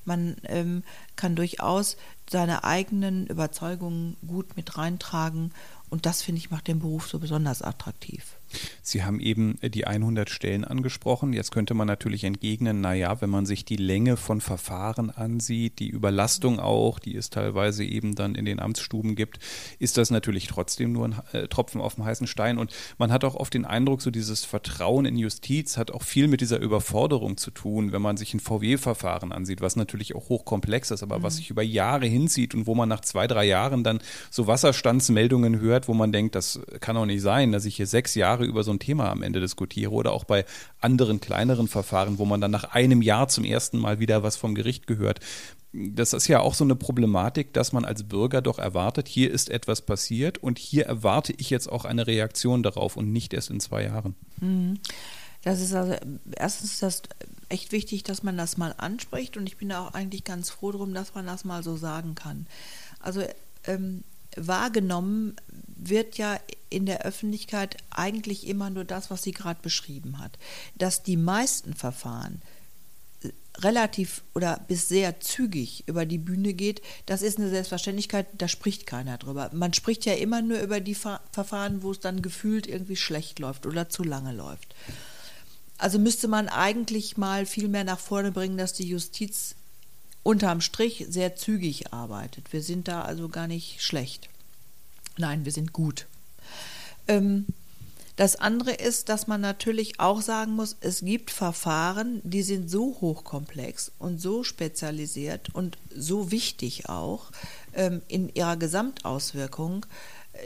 man 0.05 0.37
ähm, 0.45 0.83
kann 1.15 1.37
durchaus 1.37 1.97
seine 2.29 2.65
eigenen 2.65 3.27
Überzeugungen 3.29 4.17
gut 4.27 4.57
mit 4.57 4.77
reintragen. 4.77 5.53
Und 5.91 6.07
das, 6.07 6.23
finde 6.23 6.41
ich, 6.41 6.51
macht 6.51 6.67
den 6.67 6.81
Beruf 6.81 7.09
so 7.09 7.21
besonders 7.21 7.63
attraktiv. 7.63 8.38
Sie 8.83 9.05
haben 9.05 9.21
eben 9.21 9.59
die 9.63 9.87
100 9.87 10.31
Stellen 10.31 10.65
angesprochen. 10.65 11.33
Jetzt 11.33 11.53
könnte 11.53 11.75
man 11.75 11.87
natürlich 11.87 12.25
entgegnen, 12.25 12.81
naja, 12.81 13.21
wenn 13.21 13.31
man 13.31 13.47
sich 13.47 13.65
die 13.65 13.77
Länge 13.77 14.17
von 14.17 14.41
Verfahren 14.41 15.11
ansieht, 15.11 15.79
die 15.79 15.89
Überlastung 15.89 16.61
auch, 16.61 16.99
die 16.99 17.17
es 17.17 17.31
teilweise 17.31 17.85
eben 17.85 18.15
dann 18.15 18.35
in 18.35 18.45
den 18.45 18.61
Amtsstuben 18.61 19.15
gibt, 19.15 19.39
ist 19.79 19.97
das 19.97 20.11
natürlich 20.11 20.47
trotzdem 20.47 20.93
nur 20.93 21.07
ein 21.07 21.17
äh, 21.33 21.49
Tropfen 21.49 21.81
auf 21.81 21.97
dem 21.97 22.05
heißen 22.05 22.27
Stein. 22.27 22.59
Und 22.59 22.73
man 22.99 23.13
hat 23.13 23.25
auch 23.25 23.35
oft 23.35 23.55
den 23.55 23.65
Eindruck, 23.65 24.03
so 24.03 24.11
dieses 24.11 24.45
Vertrauen 24.45 25.05
in 25.05 25.17
Justiz 25.17 25.77
hat 25.77 25.91
auch 25.91 26.03
viel 26.03 26.29
mit 26.29 26.41
dieser 26.41 26.61
Überforderung 26.61 27.37
zu 27.37 27.51
tun, 27.51 27.93
wenn 27.93 28.03
man 28.03 28.17
sich 28.17 28.35
ein 28.35 28.41
VW-Verfahren 28.41 29.33
ansieht, 29.33 29.61
was 29.61 29.77
natürlich 29.77 30.15
auch 30.15 30.29
hochkomplex 30.29 30.91
ist, 30.91 31.03
aber 31.03 31.19
mhm. 31.19 31.23
was 31.23 31.37
sich 31.37 31.51
über 31.51 31.63
Jahre 31.63 32.07
hinzieht 32.07 32.55
und 32.55 32.67
wo 32.67 32.75
man 32.75 32.89
nach 32.89 33.01
zwei, 33.01 33.27
drei 33.27 33.45
Jahren 33.45 33.85
dann 33.85 34.01
so 34.31 34.47
Wasserstandsmeldungen 34.47 35.61
hört, 35.61 35.89
wo 35.89 35.95
man 35.95 36.13
denkt, 36.13 36.35
das 36.35 36.61
kann 36.81 36.97
doch 36.97 37.07
nicht 37.07 37.23
sein, 37.23 37.53
dass 37.53 37.65
ich 37.65 37.77
hier 37.77 37.87
sechs 37.87 38.15
Jahre 38.15 38.38
Jahre 38.39 38.49
über 38.49 38.65
so 38.65 38.71
ein 38.71 38.79
Thema 38.79 39.11
am 39.11 39.23
Ende 39.23 39.41
diskutiere 39.41 39.91
oder 39.91 40.13
auch 40.13 40.25
bei 40.25 40.45
anderen 40.81 41.21
kleineren 41.21 41.69
Verfahren, 41.69 42.19
wo 42.19 42.25
man 42.25 42.41
dann 42.41 42.51
nach 42.51 42.65
einem 42.65 43.03
Jahr 43.03 43.29
zum 43.29 43.45
ersten 43.45 43.79
Mal 43.79 43.99
wieder 43.99 44.23
was 44.23 44.37
vom 44.37 44.55
Gericht 44.55 44.87
gehört. 44.87 45.21
Das 45.73 46.13
ist 46.13 46.29
ja 46.29 46.41
auch 46.41 46.55
so 46.55 46.65
eine 46.65 46.77
Problematik, 46.77 47.53
dass 47.53 47.73
man 47.73 47.85
als 47.85 48.05
Bürger 48.05 48.41
doch 48.41 48.59
erwartet, 48.59 49.07
hier 49.07 49.31
ist 49.31 49.51
etwas 49.51 49.83
passiert 49.83 50.39
und 50.39 50.59
hier 50.59 50.87
erwarte 50.87 51.35
ich 51.37 51.51
jetzt 51.51 51.71
auch 51.71 51.85
eine 51.85 52.07
Reaktion 52.07 52.63
darauf 52.63 52.97
und 52.97 53.13
nicht 53.13 53.35
erst 53.35 53.51
in 53.51 53.61
zwei 53.61 53.85
Jahren. 53.85 54.15
Mhm. 54.41 54.79
Das 55.43 55.61
ist 55.61 55.73
also 55.73 55.95
erstens 56.37 56.81
das 56.81 57.03
echt 57.49 57.71
wichtig, 57.73 58.03
dass 58.03 58.23
man 58.23 58.37
das 58.37 58.57
mal 58.57 58.75
anspricht 58.77 59.37
und 59.37 59.47
ich 59.47 59.57
bin 59.57 59.69
da 59.69 59.87
auch 59.87 59.95
eigentlich 59.95 60.25
ganz 60.25 60.51
froh 60.51 60.73
drum, 60.73 60.95
dass 60.95 61.15
man 61.15 61.27
das 61.27 61.45
mal 61.45 61.63
so 61.63 61.77
sagen 61.77 62.15
kann. 62.15 62.47
Also 62.99 63.23
ähm, 63.65 64.03
wahrgenommen 64.37 65.37
wird 65.77 66.19
ja 66.19 66.39
in 66.71 66.87
der 66.87 67.03
Öffentlichkeit 67.03 67.77
eigentlich 67.91 68.47
immer 68.47 68.71
nur 68.71 68.85
das, 68.85 69.11
was 69.11 69.23
sie 69.23 69.33
gerade 69.33 69.61
beschrieben 69.63 70.19
hat. 70.19 70.39
Dass 70.77 71.03
die 71.03 71.17
meisten 71.17 71.75
Verfahren 71.75 72.43
äh, 73.23 73.31
relativ 73.59 74.23
oder 74.35 74.61
bis 74.69 74.89
sehr 74.89 75.21
zügig 75.21 75.85
über 75.87 76.07
die 76.07 76.19
Bühne 76.19 76.55
geht, 76.55 76.83
das 77.07 77.23
ist 77.23 77.39
eine 77.39 77.51
Selbstverständlichkeit, 77.51 78.27
da 78.37 78.49
spricht 78.49 78.87
keiner 78.87 79.19
drüber. 79.19 79.51
Man 79.53 79.73
spricht 79.73 80.05
ja 80.05 80.15
immer 80.15 80.43
nur 80.43 80.61
über 80.61 80.81
die 80.81 80.95
Verfahren, 80.95 81.83
wo 81.83 81.93
es 81.93 82.01
dann 82.01 82.23
gefühlt 82.23 82.67
irgendwie 82.67 82.97
schlecht 82.97 83.39
läuft 83.39 83.67
oder 83.67 83.89
zu 83.89 84.03
lange 84.03 84.33
läuft. 84.33 84.75
Also 85.79 86.01
müsste 86.01 86.27
man 86.27 86.49
eigentlich 86.49 87.17
mal 87.17 87.47
viel 87.47 87.69
mehr 87.69 87.85
nach 87.85 88.01
vorne 88.01 88.33
bringen, 88.33 88.59
dass 88.59 88.73
die 88.73 88.89
Justiz 88.89 89.55
unterm 90.25 90.61
Strich 90.61 91.07
sehr 91.09 91.37
zügig 91.37 91.93
arbeitet. 91.93 92.53
Wir 92.53 92.63
sind 92.63 92.89
da 92.89 93.03
also 93.03 93.29
gar 93.29 93.47
nicht 93.47 93.81
schlecht. 93.81 94.29
Nein, 95.17 95.45
wir 95.45 95.53
sind 95.53 95.73
gut. 95.73 96.07
Ähm, 97.09 97.47
das 98.17 98.35
andere 98.35 98.73
ist, 98.73 99.09
dass 99.11 99.29
man 99.29 99.41
natürlich 99.41 100.01
auch 100.01 100.21
sagen 100.23 100.57
muss, 100.57 100.77
es 100.81 101.05
gibt 101.05 101.31
Verfahren, 101.31 102.21
die 102.25 102.43
sind 102.43 102.69
so 102.69 102.97
hochkomplex 103.01 103.93
und 104.01 104.21
so 104.21 104.43
spezialisiert 104.43 105.55
und 105.55 105.79
so 105.95 106.33
wichtig 106.33 106.89
auch 106.89 107.31
ähm, 107.75 108.03
in 108.09 108.29
ihrer 108.35 108.57
Gesamtauswirkung, 108.57 109.87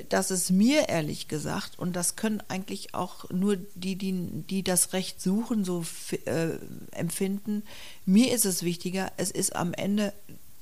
dass 0.09 0.31
es 0.31 0.51
mir 0.51 0.88
ehrlich 0.88 1.29
gesagt, 1.29 1.79
und 1.79 1.96
das 1.96 2.16
können 2.16 2.42
eigentlich 2.48 2.94
auch 2.94 3.31
nur 3.31 3.57
die, 3.75 3.96
die, 3.96 4.12
die 4.51 4.62
das 4.62 4.92
Recht 4.92 5.20
suchen, 5.20 5.64
so 5.64 5.85
äh, 6.27 6.51
empfinden, 6.90 7.62
mir 8.07 8.35
ist 8.35 8.44
es 8.44 8.62
wichtiger, 8.62 9.12
es 9.16 9.31
ist 9.31 9.57
am 9.57 9.72
Ende 9.75 10.12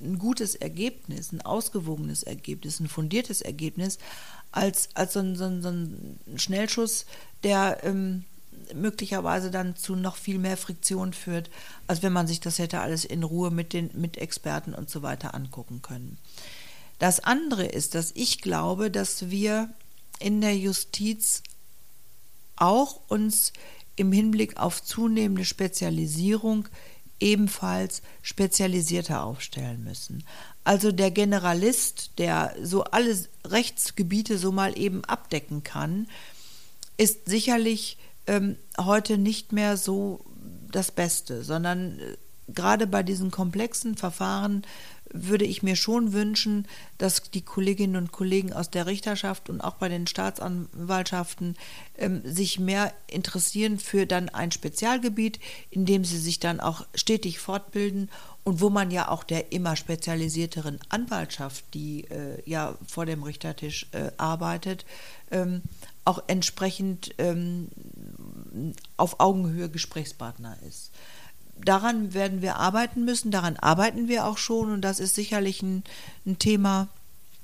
ein 0.01 0.17
gutes 0.17 0.55
Ergebnis, 0.55 1.31
ein 1.31 1.41
ausgewogenes 1.41 2.23
Ergebnis, 2.23 2.79
ein 2.79 2.87
fundiertes 2.87 3.41
Ergebnis, 3.41 3.99
als, 4.51 4.89
als 4.95 5.13
so, 5.13 5.19
ein, 5.19 5.35
so, 5.35 5.45
ein, 5.45 5.61
so 5.61 5.69
ein 5.69 6.19
Schnellschuss, 6.35 7.05
der 7.43 7.83
ähm, 7.83 8.25
möglicherweise 8.73 9.51
dann 9.51 9.75
zu 9.75 9.95
noch 9.95 10.15
viel 10.15 10.37
mehr 10.37 10.57
Friktion 10.57 11.13
führt, 11.13 11.49
als 11.87 12.01
wenn 12.03 12.13
man 12.13 12.27
sich 12.27 12.39
das 12.39 12.59
hätte 12.59 12.79
alles 12.79 13.05
in 13.05 13.23
Ruhe 13.23 13.51
mit 13.51 13.73
den 13.73 13.89
mit 13.93 14.17
Experten 14.17 14.73
und 14.73 14.89
so 14.89 15.01
weiter 15.01 15.33
angucken 15.35 15.81
können. 15.81 16.17
Das 16.99 17.19
andere 17.19 17.65
ist, 17.65 17.95
dass 17.95 18.11
ich 18.13 18.41
glaube, 18.41 18.91
dass 18.91 19.29
wir 19.29 19.69
in 20.19 20.41
der 20.41 20.55
Justiz 20.55 21.41
auch 22.55 23.01
uns 23.07 23.53
im 23.95 24.11
Hinblick 24.11 24.57
auf 24.57 24.83
zunehmende 24.83 25.45
Spezialisierung 25.45 26.67
ebenfalls 27.19 28.01
spezialisierter 28.21 29.23
aufstellen 29.23 29.83
müssen. 29.83 30.23
Also 30.63 30.91
der 30.91 31.11
Generalist, 31.11 32.11
der 32.17 32.55
so 32.61 32.83
alle 32.83 33.17
Rechtsgebiete 33.45 34.37
so 34.37 34.51
mal 34.51 34.77
eben 34.77 35.03
abdecken 35.05 35.63
kann, 35.63 36.07
ist 36.97 37.27
sicherlich 37.27 37.97
ähm, 38.27 38.57
heute 38.79 39.17
nicht 39.17 39.53
mehr 39.53 39.75
so 39.77 40.23
das 40.71 40.91
Beste, 40.91 41.43
sondern 41.43 41.99
äh, 41.99 42.17
gerade 42.47 42.85
bei 42.85 43.01
diesen 43.01 43.31
komplexen 43.31 43.97
Verfahren 43.97 44.63
würde 45.13 45.45
ich 45.45 45.63
mir 45.63 45.75
schon 45.75 46.13
wünschen, 46.13 46.67
dass 46.97 47.23
die 47.31 47.41
Kolleginnen 47.41 47.95
und 47.95 48.11
Kollegen 48.11 48.53
aus 48.53 48.69
der 48.69 48.85
Richterschaft 48.85 49.49
und 49.49 49.61
auch 49.61 49.75
bei 49.75 49.89
den 49.89 50.07
Staatsanwaltschaften 50.07 51.55
ähm, 51.97 52.21
sich 52.25 52.59
mehr 52.59 52.93
interessieren 53.07 53.79
für 53.79 54.05
dann 54.05 54.29
ein 54.29 54.51
Spezialgebiet, 54.51 55.39
in 55.69 55.85
dem 55.85 56.05
sie 56.05 56.17
sich 56.17 56.39
dann 56.39 56.59
auch 56.59 56.85
stetig 56.95 57.39
fortbilden 57.39 58.09
und 58.43 58.61
wo 58.61 58.69
man 58.69 58.91
ja 58.91 59.09
auch 59.09 59.23
der 59.23 59.51
immer 59.51 59.75
spezialisierteren 59.75 60.79
Anwaltschaft, 60.89 61.65
die 61.73 62.05
äh, 62.05 62.41
ja 62.49 62.77
vor 62.87 63.05
dem 63.05 63.23
Richtertisch 63.23 63.87
äh, 63.91 64.11
arbeitet, 64.17 64.85
ähm, 65.29 65.61
auch 66.05 66.23
entsprechend 66.27 67.13
ähm, 67.19 67.69
auf 68.97 69.19
Augenhöhe 69.19 69.69
Gesprächspartner 69.69 70.57
ist 70.67 70.91
daran 71.65 72.13
werden 72.13 72.41
wir 72.41 72.57
arbeiten 72.57 73.05
müssen, 73.05 73.31
daran 73.31 73.57
arbeiten 73.57 74.07
wir 74.07 74.25
auch 74.25 74.37
schon 74.37 74.71
und 74.71 74.81
das 74.81 74.99
ist 74.99 75.15
sicherlich 75.15 75.61
ein, 75.61 75.83
ein 76.25 76.39
Thema, 76.39 76.87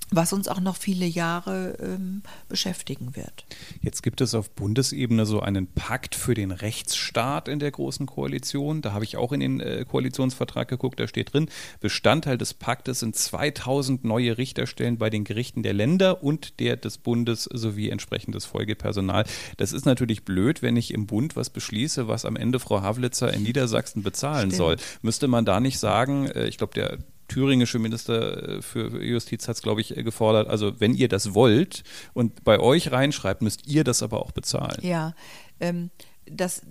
was 0.09 0.33
uns 0.33 0.47
auch 0.47 0.59
noch 0.59 0.77
viele 0.77 1.05
Jahre 1.05 1.77
ähm, 1.81 2.21
beschäftigen 2.47 3.15
wird. 3.15 3.45
Jetzt 3.81 4.03
gibt 4.03 4.21
es 4.21 4.33
auf 4.33 4.49
Bundesebene 4.51 5.25
so 5.25 5.41
einen 5.41 5.67
Pakt 5.67 6.15
für 6.15 6.33
den 6.33 6.51
Rechtsstaat 6.51 7.47
in 7.47 7.59
der 7.59 7.71
Großen 7.71 8.05
Koalition. 8.05 8.81
Da 8.81 8.93
habe 8.93 9.03
ich 9.03 9.17
auch 9.17 9.31
in 9.31 9.41
den 9.41 9.59
äh, 9.59 9.85
Koalitionsvertrag 9.87 10.67
geguckt, 10.67 10.99
da 10.99 11.07
steht 11.07 11.33
drin, 11.33 11.49
Bestandteil 11.79 12.37
des 12.37 12.53
Paktes 12.53 12.99
sind 12.99 13.15
2000 13.15 14.05
neue 14.05 14.37
Richterstellen 14.37 14.97
bei 14.97 15.09
den 15.09 15.23
Gerichten 15.23 15.63
der 15.63 15.73
Länder 15.73 16.23
und 16.23 16.59
der 16.59 16.77
des 16.77 16.97
Bundes 16.97 17.43
sowie 17.43 17.89
entsprechendes 17.89 18.45
Folgepersonal. 18.45 19.25
Das 19.57 19.73
ist 19.73 19.85
natürlich 19.85 20.23
blöd, 20.23 20.61
wenn 20.61 20.77
ich 20.77 20.93
im 20.93 21.07
Bund 21.07 21.35
was 21.35 21.49
beschließe, 21.49 22.07
was 22.07 22.25
am 22.25 22.35
Ende 22.35 22.59
Frau 22.59 22.81
Havlitzer 22.81 23.33
in 23.33 23.43
Niedersachsen 23.43 24.03
bezahlen 24.03 24.51
Stimmt. 24.51 24.55
soll. 24.55 24.77
Müsste 25.01 25.27
man 25.27 25.45
da 25.45 25.59
nicht 25.59 25.79
sagen, 25.79 26.27
äh, 26.27 26.47
ich 26.47 26.57
glaube, 26.57 26.73
der 26.73 26.97
thüringische 27.27 27.79
Minister 27.79 28.57
äh, 28.57 28.61
für 28.61 29.03
Justiz 29.03 29.47
hat 29.47 29.55
es, 29.55 29.61
glaube 29.61 29.81
ich, 29.81 29.95
äh, 29.95 30.03
gefordert. 30.03 30.47
Also 30.47 30.79
wenn 30.79 30.93
ihr 30.93 31.07
das 31.07 31.33
wollt 31.33 31.83
und 32.13 32.43
bei 32.43 32.59
euch 32.59 32.91
reinschreibt, 32.91 33.41
müsst 33.41 33.67
ihr 33.67 33.83
das 33.83 34.03
aber 34.03 34.21
auch 34.21 34.31
bezahlen. 34.31 34.77
Ja, 34.81 35.13
ähm, 35.59 35.89
das 36.29 36.61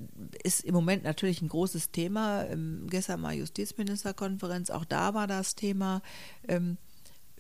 ist 0.42 0.64
im 0.64 0.75
Moment 0.75 1.05
natürlich 1.05 1.42
ein 1.42 1.49
großes 1.49 1.90
Thema. 1.90 2.45
Ähm, 2.45 2.87
gestern 2.88 3.21
mal 3.21 3.35
Justizministerkonferenz, 3.35 4.71
auch 4.71 4.85
da 4.85 5.14
war 5.14 5.27
das 5.27 5.55
Thema. 5.55 6.03
Ähm, 6.49 6.77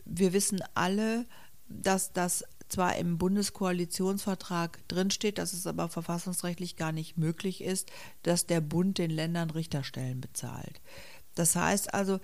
wir 0.04 0.32
wissen 0.32 0.60
alle, 0.74 1.26
dass 1.68 2.12
das 2.12 2.44
zwar 2.68 2.96
im 2.96 3.18
Bundeskoalitionsvertrag 3.18 4.86
drinsteht, 4.88 5.38
dass 5.38 5.52
es 5.52 5.66
aber 5.66 5.88
verfassungsrechtlich 5.88 6.76
gar 6.76 6.92
nicht 6.92 7.16
möglich 7.16 7.62
ist, 7.62 7.90
dass 8.22 8.46
der 8.46 8.60
Bund 8.60 8.98
den 8.98 9.10
Ländern 9.10 9.50
Richterstellen 9.50 10.20
bezahlt. 10.20 10.80
Das 11.34 11.54
heißt 11.54 11.94
also, 11.94 12.18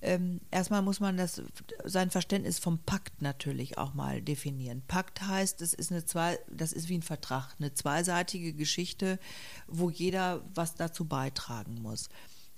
ähm, 0.00 0.40
erstmal 0.50 0.82
muss 0.82 1.00
man 1.00 1.16
das, 1.16 1.42
sein 1.84 2.10
Verständnis 2.10 2.58
vom 2.58 2.78
Pakt 2.78 3.20
natürlich 3.20 3.78
auch 3.78 3.94
mal 3.94 4.22
definieren. 4.22 4.82
Pakt 4.86 5.22
heißt, 5.22 5.60
das 5.60 5.74
ist 5.74 5.90
eine 5.90 6.04
zwei, 6.04 6.38
das 6.50 6.72
ist 6.72 6.88
wie 6.88 6.98
ein 6.98 7.02
Vertrag, 7.02 7.54
eine 7.58 7.74
zweiseitige 7.74 8.52
Geschichte, 8.52 9.18
wo 9.66 9.90
jeder 9.90 10.44
was 10.54 10.74
dazu 10.74 11.04
beitragen 11.04 11.82
muss. 11.82 12.08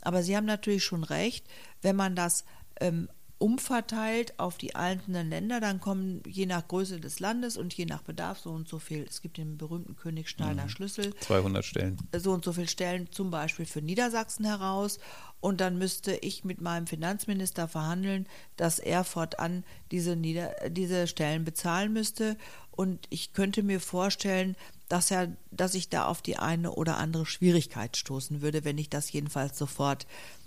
Aber 0.03 0.23
Sie 0.23 0.37
haben 0.37 0.47
natürlich 0.47 0.85
schon 0.85 1.05
recht, 1.05 1.47
wenn 1.83 1.97
man 1.97 2.15
das 2.15 2.45
ähm, 2.81 3.09
umverteilt 3.41 4.39
auf 4.39 4.59
die 4.59 4.75
einzelnen 4.75 5.31
Länder, 5.31 5.61
dann 5.61 5.81
kommen 5.81 6.23
je 6.27 6.45
nach 6.45 6.69
Größe 6.69 7.01
des 7.01 7.21
Landes 7.21 7.57
und 7.57 7.73
je 7.73 7.87
nach 7.87 8.03
Bedarf 8.03 8.39
so 8.39 8.51
und 8.51 8.69
so 8.69 8.79
viel, 8.79 9.07
es 9.09 9.23
gibt 9.23 9.39
den 9.39 9.57
berühmten 9.57 9.97
Königsteiner 9.97 10.65
mhm. 10.65 10.69
Schlüssel. 10.69 11.15
200 11.21 11.65
Stellen. 11.65 11.97
So 12.15 12.33
und 12.33 12.45
so 12.45 12.53
viele 12.53 12.69
Stellen 12.69 13.11
zum 13.11 13.31
Beispiel 13.31 13.65
für 13.65 13.81
Niedersachsen 13.81 14.45
heraus 14.45 14.99
und 15.41 15.63
dann 15.63 15.79
müsste 15.79 16.17
ich 16.17 16.45
mit 16.45 16.61
meinem 16.61 16.87
Finanzminister 16.87 17.67
verhandeln, 17.67 18.27
dass 18.59 18.79
er 18.79 19.05
fortan 19.05 19.65
diese, 19.91 20.17
Nieder 20.17 20.55
diese 20.69 21.07
Stellen 21.07 21.47
bezahlen 21.47 21.95
müsste 21.95 22.37
und 22.71 23.07
ich 23.09 23.33
könnte 23.33 23.63
mir 23.63 23.81
vorstellen, 23.81 24.55
dass, 24.91 25.11
er, 25.11 25.35
dass 25.51 25.75
ich 25.75 25.89
da 25.89 26.05
auf 26.05 26.21
die 26.21 26.37
eine 26.37 26.73
oder 26.73 26.99
andere 26.99 27.25
Schwierigkeit 27.25 27.97
stoßen 27.97 28.43
würde, 28.43 28.65
wenn 28.65 28.77
ich 28.77 28.91
das 28.91 29.11
jedenfalls 29.13 29.57
sofort 29.57 30.05
äh, 30.05 30.40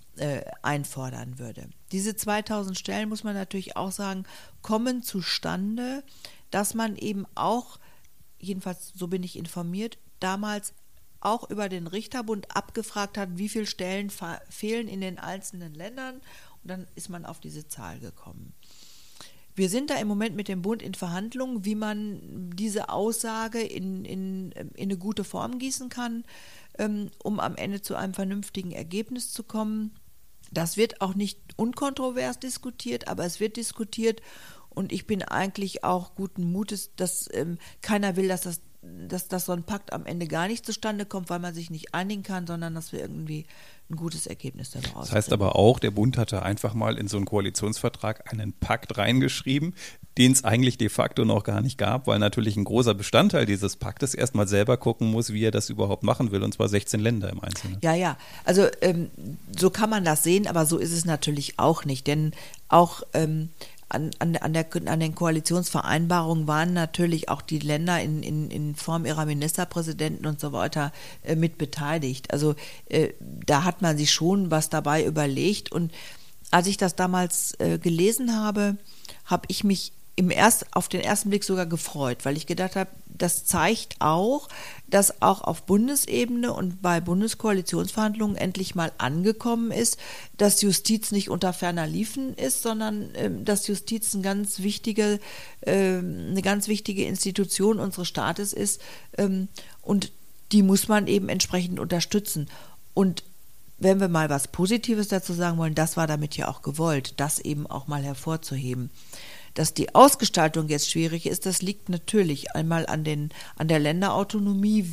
einfordern 0.61 1.39
würde. 1.39 1.69
Diese 1.91 2.15
2000 2.15 2.77
Stellen, 2.77 3.09
muss 3.09 3.23
man 3.23 3.35
natürlich 3.35 3.75
auch 3.75 3.91
sagen, 3.91 4.25
kommen 4.61 5.01
zustande, 5.01 6.03
dass 6.51 6.73
man 6.73 6.95
eben 6.95 7.25
auch, 7.35 7.79
jedenfalls 8.39 8.93
so 8.95 9.07
bin 9.07 9.23
ich 9.23 9.37
informiert, 9.37 9.97
damals 10.19 10.73
auch 11.19 11.49
über 11.49 11.69
den 11.69 11.87
Richterbund 11.87 12.55
abgefragt 12.55 13.17
hat, 13.17 13.37
wie 13.37 13.49
viele 13.49 13.65
Stellen 13.65 14.11
fehlen 14.49 14.87
in 14.87 15.01
den 15.01 15.17
einzelnen 15.19 15.73
Ländern. 15.73 16.15
Und 16.15 16.69
dann 16.69 16.87
ist 16.95 17.09
man 17.09 17.25
auf 17.25 17.39
diese 17.39 17.67
Zahl 17.67 17.99
gekommen. 17.99 18.53
Wir 19.55 19.69
sind 19.69 19.89
da 19.91 19.95
im 19.95 20.07
Moment 20.07 20.35
mit 20.35 20.47
dem 20.47 20.61
Bund 20.61 20.81
in 20.81 20.95
Verhandlungen, 20.95 21.63
wie 21.63 21.75
man 21.75 22.51
diese 22.55 22.89
Aussage 22.89 23.61
in, 23.61 24.03
in, 24.03 24.51
in 24.51 24.71
eine 24.79 24.97
gute 24.97 25.23
Form 25.23 25.59
gießen 25.59 25.89
kann, 25.89 26.23
ähm, 26.79 27.11
um 27.23 27.39
am 27.39 27.55
Ende 27.55 27.81
zu 27.81 27.95
einem 27.95 28.13
vernünftigen 28.13 28.71
Ergebnis 28.71 29.31
zu 29.31 29.43
kommen. 29.43 29.91
Das 30.53 30.77
wird 30.77 31.01
auch 31.01 31.15
nicht 31.15 31.39
unkontrovers 31.55 32.39
diskutiert, 32.39 33.07
aber 33.07 33.25
es 33.25 33.39
wird 33.39 33.57
diskutiert. 33.57 34.21
Und 34.69 34.91
ich 34.91 35.05
bin 35.05 35.21
eigentlich 35.23 35.83
auch 35.83 36.15
guten 36.15 36.51
Mutes, 36.51 36.95
dass 36.95 37.29
ähm, 37.33 37.57
keiner 37.81 38.15
will, 38.15 38.27
dass 38.27 38.41
das 38.41 38.61
dass, 38.83 39.27
dass 39.29 39.45
so 39.45 39.53
ein 39.53 39.63
Pakt 39.63 39.93
am 39.93 40.05
Ende 40.05 40.27
gar 40.27 40.47
nicht 40.47 40.65
zustande 40.65 41.05
kommt, 41.05 41.29
weil 41.29 41.39
man 41.39 41.53
sich 41.53 41.69
nicht 41.69 41.93
einigen 41.93 42.23
kann, 42.23 42.45
sondern 42.45 42.75
dass 42.75 42.91
wir 42.91 42.99
irgendwie 42.99 43.45
ein 43.89 43.95
gutes 43.95 44.27
Ergebnis 44.27 44.71
daraus 44.71 45.07
Das 45.07 45.11
heißt 45.11 45.33
aber 45.33 45.55
auch, 45.55 45.79
der 45.79 45.91
Bund 45.91 46.17
hatte 46.17 46.43
einfach 46.43 46.73
mal 46.73 46.97
in 46.97 47.07
so 47.07 47.17
einen 47.17 47.25
Koalitionsvertrag 47.25 48.31
einen 48.31 48.53
Pakt 48.53 48.97
reingeschrieben, 48.97 49.75
den 50.17 50.31
es 50.31 50.43
eigentlich 50.43 50.77
de 50.77 50.89
facto 50.89 51.25
noch 51.25 51.43
gar 51.43 51.61
nicht 51.61 51.77
gab, 51.77 52.07
weil 52.07 52.19
natürlich 52.19 52.55
ein 52.55 52.63
großer 52.63 52.93
Bestandteil 52.93 53.45
dieses 53.45 53.75
Paktes 53.75 54.13
erstmal 54.13 54.47
selber 54.47 54.77
gucken 54.77 55.11
muss, 55.11 55.33
wie 55.33 55.43
er 55.43 55.51
das 55.51 55.69
überhaupt 55.69 56.03
machen 56.03 56.31
will, 56.31 56.43
und 56.43 56.53
zwar 56.53 56.69
16 56.69 56.99
Länder 56.99 57.29
im 57.29 57.41
Einzelnen. 57.41 57.77
Ja, 57.81 57.93
ja, 57.93 58.17
also 58.45 58.67
ähm, 58.81 59.09
so 59.57 59.69
kann 59.69 59.89
man 59.89 60.05
das 60.05 60.23
sehen, 60.23 60.47
aber 60.47 60.65
so 60.65 60.77
ist 60.77 60.91
es 60.91 61.05
natürlich 61.05 61.59
auch 61.59 61.85
nicht, 61.85 62.07
denn 62.07 62.31
auch 62.69 63.01
ähm, 63.13 63.49
an, 63.93 64.11
an, 64.19 64.35
an, 64.37 64.53
der, 64.53 64.67
an 64.85 64.99
den 64.99 65.15
Koalitionsvereinbarungen 65.15 66.47
waren 66.47 66.73
natürlich 66.73 67.29
auch 67.29 67.41
die 67.41 67.59
Länder 67.59 68.01
in, 68.01 68.23
in, 68.23 68.49
in 68.49 68.75
Form 68.75 69.05
ihrer 69.05 69.25
Ministerpräsidenten 69.25 70.25
und 70.25 70.39
so 70.39 70.51
weiter 70.51 70.91
äh, 71.23 71.35
mit 71.35 71.57
beteiligt. 71.57 72.31
Also 72.31 72.55
äh, 72.89 73.09
da 73.19 73.63
hat 73.63 73.81
man 73.81 73.97
sich 73.97 74.11
schon 74.11 74.51
was 74.51 74.69
dabei 74.69 75.05
überlegt. 75.05 75.71
Und 75.71 75.91
als 76.51 76.67
ich 76.67 76.77
das 76.77 76.95
damals 76.95 77.59
äh, 77.59 77.77
gelesen 77.77 78.35
habe, 78.35 78.77
habe 79.25 79.45
ich 79.47 79.63
mich 79.63 79.93
im 80.15 80.29
erst, 80.29 80.75
auf 80.75 80.89
den 80.89 81.01
ersten 81.01 81.29
Blick 81.29 81.43
sogar 81.43 81.65
gefreut, 81.65 82.19
weil 82.23 82.37
ich 82.37 82.45
gedacht 82.45 82.75
habe, 82.75 82.91
das 83.05 83.45
zeigt 83.45 83.95
auch, 83.99 84.47
dass 84.87 85.21
auch 85.21 85.41
auf 85.41 85.63
Bundesebene 85.63 86.53
und 86.53 86.81
bei 86.81 87.01
Bundeskoalitionsverhandlungen 87.01 88.35
endlich 88.35 88.75
mal 88.75 88.91
angekommen 88.97 89.71
ist, 89.71 89.97
dass 90.37 90.61
Justiz 90.61 91.11
nicht 91.11 91.29
unter 91.29 91.51
ferner 91.51 91.87
Liefen 91.87 92.35
ist, 92.35 92.61
sondern 92.61 93.13
äh, 93.15 93.31
dass 93.43 93.67
Justiz 93.67 94.13
eine 94.13 94.23
ganz 94.23 94.59
wichtige, 94.59 95.19
äh, 95.61 95.97
eine 95.97 96.41
ganz 96.43 96.67
wichtige 96.67 97.05
Institution 97.05 97.79
unseres 97.79 98.07
Staates 98.07 98.53
ist 98.53 98.81
ähm, 99.17 99.47
und 99.81 100.11
die 100.51 100.61
muss 100.61 100.87
man 100.87 101.07
eben 101.07 101.29
entsprechend 101.29 101.79
unterstützen. 101.79 102.47
Und 102.93 103.23
wenn 103.79 103.99
wir 103.99 104.07
mal 104.07 104.29
was 104.29 104.47
Positives 104.47 105.07
dazu 105.07 105.33
sagen 105.33 105.57
wollen, 105.57 105.75
das 105.75 105.97
war 105.97 106.07
damit 106.07 106.37
ja 106.37 106.47
auch 106.47 106.61
gewollt, 106.61 107.15
das 107.17 107.39
eben 107.39 107.67
auch 107.67 107.87
mal 107.87 108.03
hervorzuheben. 108.03 108.91
Dass 109.53 109.73
die 109.73 109.93
Ausgestaltung 109.93 110.67
jetzt 110.67 110.89
schwierig 110.89 111.25
ist, 111.25 111.45
das 111.45 111.61
liegt 111.61 111.89
natürlich 111.89 112.55
einmal 112.55 112.85
an, 112.87 113.03
den, 113.03 113.29
an 113.55 113.67
der 113.67 113.79
Länderautonomie. 113.79 114.89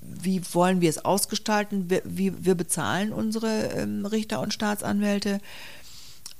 Wie 0.00 0.42
wollen 0.52 0.80
wir 0.80 0.90
es 0.90 1.04
ausgestalten? 1.04 1.90
Wie 2.04 2.44
wir 2.44 2.54
bezahlen 2.54 3.12
unsere 3.12 3.72
ähm, 3.76 4.06
Richter 4.06 4.40
und 4.40 4.54
Staatsanwälte? 4.54 5.40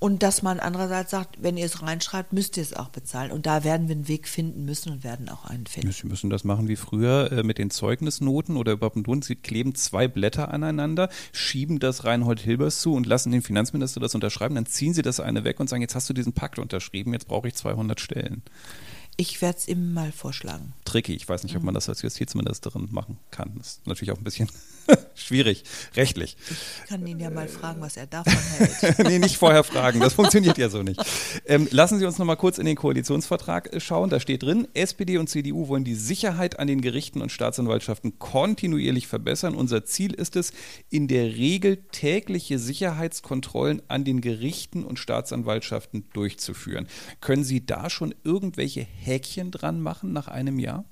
Und 0.00 0.22
dass 0.22 0.42
man 0.42 0.60
andererseits 0.60 1.10
sagt, 1.10 1.42
wenn 1.42 1.58
ihr 1.58 1.66
es 1.66 1.82
reinschreibt, 1.82 2.32
müsst 2.32 2.56
ihr 2.56 2.62
es 2.62 2.72
auch 2.72 2.88
bezahlen. 2.88 3.30
Und 3.30 3.44
da 3.44 3.64
werden 3.64 3.86
wir 3.86 3.94
einen 3.94 4.08
Weg 4.08 4.28
finden 4.28 4.64
müssen 4.64 4.92
und 4.92 5.04
werden 5.04 5.28
auch 5.28 5.44
einen 5.44 5.66
finden. 5.66 5.92
Sie 5.92 6.06
müssen 6.06 6.30
das 6.30 6.42
machen 6.42 6.68
wie 6.68 6.76
früher 6.76 7.30
äh, 7.30 7.42
mit 7.42 7.58
den 7.58 7.70
Zeugnisnoten 7.70 8.56
oder 8.56 8.72
überhaupt 8.72 8.96
ein 8.96 9.02
Bund. 9.02 9.26
Sie 9.26 9.36
kleben 9.36 9.74
zwei 9.74 10.08
Blätter 10.08 10.52
aneinander, 10.52 11.10
schieben 11.32 11.80
das 11.80 12.04
Reinhold 12.04 12.40
Hilbers 12.40 12.80
zu 12.80 12.94
und 12.94 13.06
lassen 13.06 13.30
den 13.30 13.42
Finanzminister 13.42 14.00
das 14.00 14.14
unterschreiben. 14.14 14.54
Dann 14.54 14.64
ziehen 14.64 14.94
sie 14.94 15.02
das 15.02 15.20
eine 15.20 15.44
weg 15.44 15.60
und 15.60 15.68
sagen, 15.68 15.82
jetzt 15.82 15.94
hast 15.94 16.08
du 16.08 16.14
diesen 16.14 16.32
Pakt 16.32 16.58
unterschrieben, 16.58 17.12
jetzt 17.12 17.28
brauche 17.28 17.48
ich 17.48 17.54
200 17.54 18.00
Stellen. 18.00 18.42
Ich 19.20 19.42
werde 19.42 19.58
es 19.58 19.68
ihm 19.68 19.92
mal 19.92 20.12
vorschlagen. 20.12 20.72
Tricky. 20.86 21.14
Ich 21.14 21.28
weiß 21.28 21.42
nicht, 21.42 21.54
ob 21.54 21.62
man 21.62 21.74
das 21.74 21.90
als 21.90 22.00
Justizministerin 22.00 22.88
machen 22.90 23.18
kann. 23.30 23.52
Das 23.58 23.72
ist 23.72 23.86
natürlich 23.86 24.12
auch 24.12 24.18
ein 24.18 24.24
bisschen 24.24 24.48
schwierig, 25.20 25.64
rechtlich. 25.96 26.36
Ich 26.48 26.88
kann 26.88 27.06
ihn 27.06 27.18
ja 27.18 27.30
mal 27.30 27.48
fragen, 27.48 27.80
was 27.80 27.96
er 27.96 28.06
davon 28.06 28.32
hält. 28.32 28.98
nee, 29.06 29.18
nicht 29.18 29.36
vorher 29.36 29.64
fragen. 29.64 30.00
Das 30.00 30.14
funktioniert 30.14 30.58
ja 30.58 30.68
so 30.68 30.82
nicht. 30.82 31.00
Ähm, 31.46 31.68
lassen 31.70 31.98
Sie 31.98 32.06
uns 32.06 32.18
noch 32.18 32.26
mal 32.26 32.36
kurz 32.36 32.58
in 32.58 32.66
den 32.66 32.76
Koalitionsvertrag 32.76 33.72
äh, 33.72 33.80
schauen. 33.80 34.10
Da 34.10 34.20
steht 34.20 34.42
drin, 34.42 34.68
SPD 34.74 35.18
und 35.18 35.28
CDU 35.28 35.68
wollen 35.68 35.84
die 35.84 35.94
Sicherheit 35.94 36.58
an 36.58 36.66
den 36.66 36.80
Gerichten 36.80 37.22
und 37.22 37.30
Staatsanwaltschaften 37.30 38.18
kontinuierlich 38.18 39.06
verbessern. 39.06 39.54
Unser 39.54 39.84
Ziel 39.84 40.14
ist 40.14 40.36
es, 40.36 40.52
in 40.88 41.08
der 41.08 41.24
Regel 41.24 41.78
tägliche 41.92 42.58
Sicherheitskontrollen 42.58 43.82
an 43.88 44.04
den 44.04 44.20
Gerichten 44.20 44.84
und 44.84 44.98
Staatsanwaltschaften 44.98 46.04
durchzuführen. 46.12 46.88
Können 47.20 47.44
Sie 47.44 47.64
da 47.64 47.90
schon 47.90 48.14
irgendwelche 48.24 48.80
Häkchen 48.80 49.50
dran 49.50 49.80
machen 49.80 50.12
nach 50.12 50.28
einem 50.28 50.58
Jahr? 50.58 50.84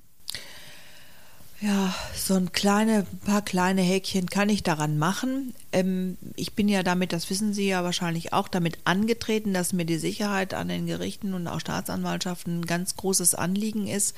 Ja, 1.61 1.93
so 2.15 2.35
ein 2.35 2.53
kleine, 2.53 3.05
paar 3.25 3.41
kleine 3.41 3.81
Häkchen 3.81 4.29
kann 4.29 4.47
ich 4.47 4.63
daran 4.63 4.97
machen. 4.97 5.53
Ähm, 5.73 6.17
ich 6.37 6.53
bin 6.53 6.69
ja 6.69 6.83
damit, 6.83 7.11
das 7.11 7.29
wissen 7.29 7.53
Sie 7.53 7.67
ja 7.67 7.83
wahrscheinlich 7.83 8.31
auch, 8.31 8.47
damit 8.47 8.77
angetreten, 8.85 9.53
dass 9.53 9.73
mir 9.73 9.83
die 9.83 9.97
Sicherheit 9.97 10.53
an 10.53 10.69
den 10.69 10.85
Gerichten 10.85 11.33
und 11.33 11.49
auch 11.49 11.59
Staatsanwaltschaften 11.59 12.61
ein 12.61 12.65
ganz 12.65 12.95
großes 12.95 13.35
Anliegen 13.35 13.87
ist. 13.87 14.15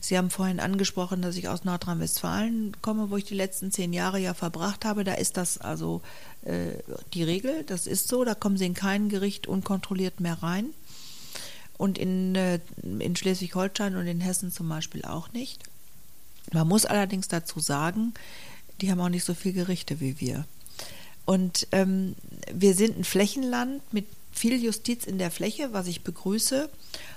Sie 0.00 0.16
haben 0.16 0.30
vorhin 0.30 0.60
angesprochen, 0.60 1.20
dass 1.20 1.36
ich 1.36 1.48
aus 1.48 1.64
Nordrhein-Westfalen 1.64 2.74
komme, 2.80 3.10
wo 3.10 3.18
ich 3.18 3.24
die 3.24 3.34
letzten 3.34 3.70
zehn 3.70 3.92
Jahre 3.92 4.18
ja 4.18 4.32
verbracht 4.32 4.86
habe. 4.86 5.04
Da 5.04 5.12
ist 5.12 5.36
das 5.36 5.58
also 5.58 6.00
äh, 6.42 6.70
die 7.12 7.22
Regel, 7.22 7.64
das 7.64 7.86
ist 7.86 8.08
so, 8.08 8.24
da 8.24 8.34
kommen 8.34 8.56
Sie 8.56 8.64
in 8.64 8.72
kein 8.72 9.10
Gericht 9.10 9.46
unkontrolliert 9.46 10.20
mehr 10.20 10.42
rein. 10.42 10.70
Und 11.76 11.98
in, 11.98 12.34
äh, 12.34 12.60
in 12.82 13.14
Schleswig-Holstein 13.14 13.94
und 13.94 14.06
in 14.06 14.22
Hessen 14.22 14.50
zum 14.50 14.70
Beispiel 14.70 15.04
auch 15.04 15.34
nicht. 15.34 15.64
Man 16.52 16.68
muss 16.68 16.86
allerdings 16.86 17.28
dazu 17.28 17.60
sagen, 17.60 18.14
die 18.80 18.90
haben 18.90 19.00
auch 19.00 19.08
nicht 19.08 19.24
so 19.24 19.34
viele 19.34 19.54
Gerichte 19.54 20.00
wie 20.00 20.20
wir. 20.20 20.44
Und 21.24 21.66
ähm, 21.72 22.14
wir 22.52 22.74
sind 22.74 22.98
ein 22.98 23.04
Flächenland 23.04 23.82
mit 23.92 24.06
viel 24.32 24.62
Justiz 24.62 25.04
in 25.04 25.18
der 25.18 25.30
Fläche, 25.30 25.72
was 25.72 25.86
ich 25.86 26.02
begrüße. 26.02 26.70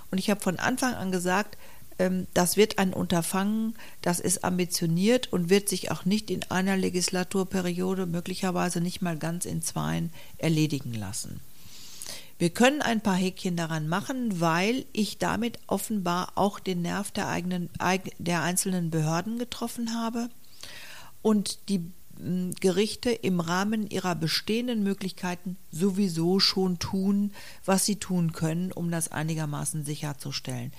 Und 0.10 0.18
ich 0.18 0.30
habe 0.30 0.42
von 0.42 0.60
Anfang 0.60 0.96
an 0.96 1.12
gesagt, 1.12 1.58
ähm, 2.00 2.28
das 2.34 2.58
wird 2.58 2.78
ein 2.78 2.94
Unterfangen, 2.94 3.76
das 4.02 4.20
ist 4.20 4.44
ambitioniert 4.44 5.32
und 5.32 5.50
wird 5.50 5.70
sich 5.70 5.92
auch 5.92 6.04
nicht 6.04 6.30
in 6.32 6.44
einer 6.50 6.76
Legislaturperiode, 6.76 8.06
möglicherweise 8.06 8.82
nicht 8.82 9.02
mal 9.02 9.18
ganz 9.18 9.46
in 9.46 9.62
zweien, 9.62 10.12
erledigen 10.38 10.94
lassen. 10.94 11.40
Wir 12.42 12.50
können 12.50 12.82
ein 12.82 13.02
paar 13.02 13.18
Häkchen 13.18 13.56
daran 13.56 13.88
machen, 13.88 14.42
weil 14.42 14.86
ich 14.94 15.20
damit 15.20 15.60
offenbar 15.68 16.32
auch 16.34 16.60
den 16.60 16.82
Nerv 16.82 17.12
der, 17.12 17.28
eigenen, 17.28 17.70
der 18.18 18.42
einzelnen 18.42 18.90
Behörden 18.90 19.38
getroffen 19.38 19.94
habe 19.94 20.28
und 21.22 21.70
die 21.70 21.92
hm, 22.18 22.56
Gerichte 22.60 23.12
im 23.12 23.42
Rahmen 23.42 23.88
ihrer 23.88 24.16
bestehenden 24.16 24.82
Möglichkeiten 24.82 25.56
sowieso 25.70 26.40
schon 26.40 26.80
tun, 26.80 27.32
was 27.64 27.86
sie 27.86 27.98
tun 27.98 28.32
können, 28.32 28.72
um 28.72 28.90
das 28.90 29.12
einigermaßen 29.12 29.86
sicherzustellen. 29.86 30.74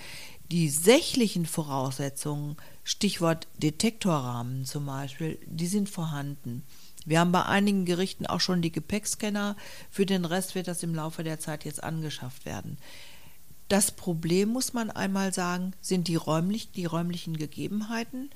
Die 0.50 0.68
sächlichen 0.68 1.46
Voraussetzungen, 1.46 2.56
Stichwort 2.84 3.48
Detektorrahmen 3.56 4.64
zum 4.64 4.86
Beispiel, 4.86 5.38
die 5.46 5.66
sind 5.66 5.88
vorhanden. 5.88 6.62
Wir 7.04 7.20
haben 7.20 7.32
bei 7.32 7.44
einigen 7.44 7.84
Gerichten 7.84 8.26
auch 8.26 8.40
schon 8.40 8.62
die 8.62 8.72
Gepäckscanner. 8.72 9.56
Für 9.90 10.06
den 10.06 10.24
Rest 10.24 10.54
wird 10.54 10.68
das 10.68 10.82
im 10.82 10.94
Laufe 10.94 11.24
der 11.24 11.40
Zeit 11.40 11.64
jetzt 11.64 11.82
angeschafft 11.82 12.44
werden. 12.44 12.78
Das 13.68 13.90
Problem, 13.90 14.50
muss 14.50 14.72
man 14.72 14.90
einmal 14.90 15.32
sagen, 15.32 15.72
sind 15.80 16.08
die, 16.08 16.16
räumlich, 16.16 16.72
die 16.72 16.84
räumlichen 16.84 17.36
Gegebenheiten. 17.36 18.30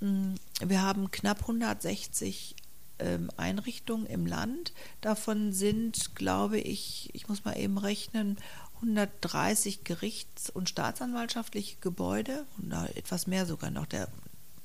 Hm, 0.00 0.34
wir 0.64 0.82
haben 0.82 1.10
knapp 1.10 1.42
160 1.42 2.56
ähm, 2.98 3.30
Einrichtungen 3.36 4.06
im 4.06 4.26
Land. 4.26 4.72
Davon 5.00 5.52
sind, 5.52 6.14
glaube 6.14 6.58
ich, 6.58 7.10
ich 7.12 7.28
muss 7.28 7.44
mal 7.44 7.56
eben 7.58 7.78
rechnen, 7.78 8.38
130 8.76 9.84
Gerichts- 9.84 10.50
und 10.50 10.68
Staatsanwaltschaftliche 10.68 11.76
Gebäude, 11.80 12.46
oder 12.64 12.88
etwas 12.96 13.26
mehr 13.26 13.46
sogar 13.46 13.70
noch. 13.70 13.86
Der, 13.86 14.08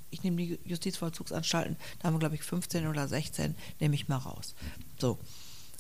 ich 0.10 0.24
nehme 0.24 0.38
die 0.38 0.60
Justizvollzugsanstalten, 0.66 1.78
da 2.00 2.08
haben 2.08 2.16
wir, 2.16 2.20
glaube 2.20 2.36
ich, 2.36 2.44
15 2.44 2.88
oder 2.88 3.08
16, 3.08 3.56
nehme 3.80 3.96
ich 3.96 4.08
mal 4.08 4.18
raus. 4.18 4.56
So. 5.00 5.18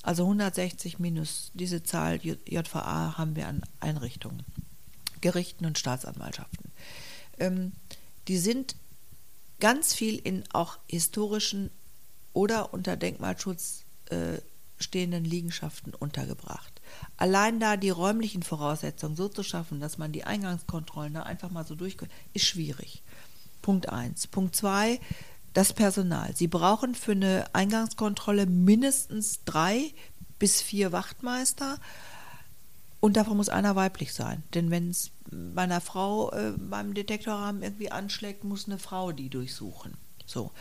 Also 0.04 0.24
160 0.24 0.98
minus 0.98 1.52
diese 1.54 1.84
Zahl 1.84 2.20
JVA 2.24 3.20
haben 3.20 3.36
wir 3.36 3.48
an 3.48 3.62
Einrichtungen, 3.80 4.44
Gerichten 5.22 5.66
und 5.66 5.78
Staatsanwaltschaften. 5.78 6.72
Ähm, 7.38 7.74
die 8.28 8.40
sind 8.40 8.76
ganz 9.60 9.94
viel 9.94 10.18
in 10.18 10.44
auch 10.54 10.80
historischen 10.88 11.70
oder 12.34 12.74
unter 12.74 12.98
Denkmalschutz 12.98 13.84
äh, 14.06 14.40
stehenden 14.80 15.24
Liegenschaften 15.24 15.94
untergebracht. 15.94 16.71
Allein 17.18 17.60
da 17.60 17.78
die 17.78 17.90
räumlichen 17.90 18.44
Voraussetzungen 18.44 19.16
so 19.16 19.28
zu 19.30 19.44
schaffen, 19.44 19.80
dass 19.80 19.98
man 19.98 20.12
die 20.12 20.24
Eingangskontrollen 20.24 21.14
da 21.14 21.24
einfach 21.24 21.52
mal 21.52 21.66
so 21.66 21.76
durchkommt, 21.76 22.12
ist 22.34 22.46
schwierig. 22.46 23.04
Punkt 23.62 23.90
1. 23.90 24.28
Punkt 24.28 24.56
2, 24.56 25.00
das 25.54 25.74
Personal. 25.74 26.36
Sie 26.36 26.48
brauchen 26.48 26.96
für 26.96 27.12
eine 27.12 27.46
Eingangskontrolle 27.54 28.46
mindestens 28.46 29.44
drei 29.46 29.94
bis 30.40 30.62
vier 30.62 30.92
Wachtmeister. 30.92 31.78
Und 33.00 33.18
davon 33.18 33.38
muss 33.38 33.50
einer 33.50 33.76
weiblich 33.76 34.14
sein. 34.14 34.44
Denn 34.54 34.70
wenn 34.70 34.90
es 34.90 35.12
bei 35.32 35.64
einer 35.64 35.82
Frau 35.82 36.32
äh, 36.32 36.54
beim 36.58 36.94
Detektorrahmen 36.94 37.64
irgendwie 37.64 37.92
anschlägt, 37.92 38.44
muss 38.44 38.68
eine 38.68 38.78
Frau 38.78 39.12
die 39.12 39.30
durchsuchen. 39.30 39.98
So. 40.26 40.52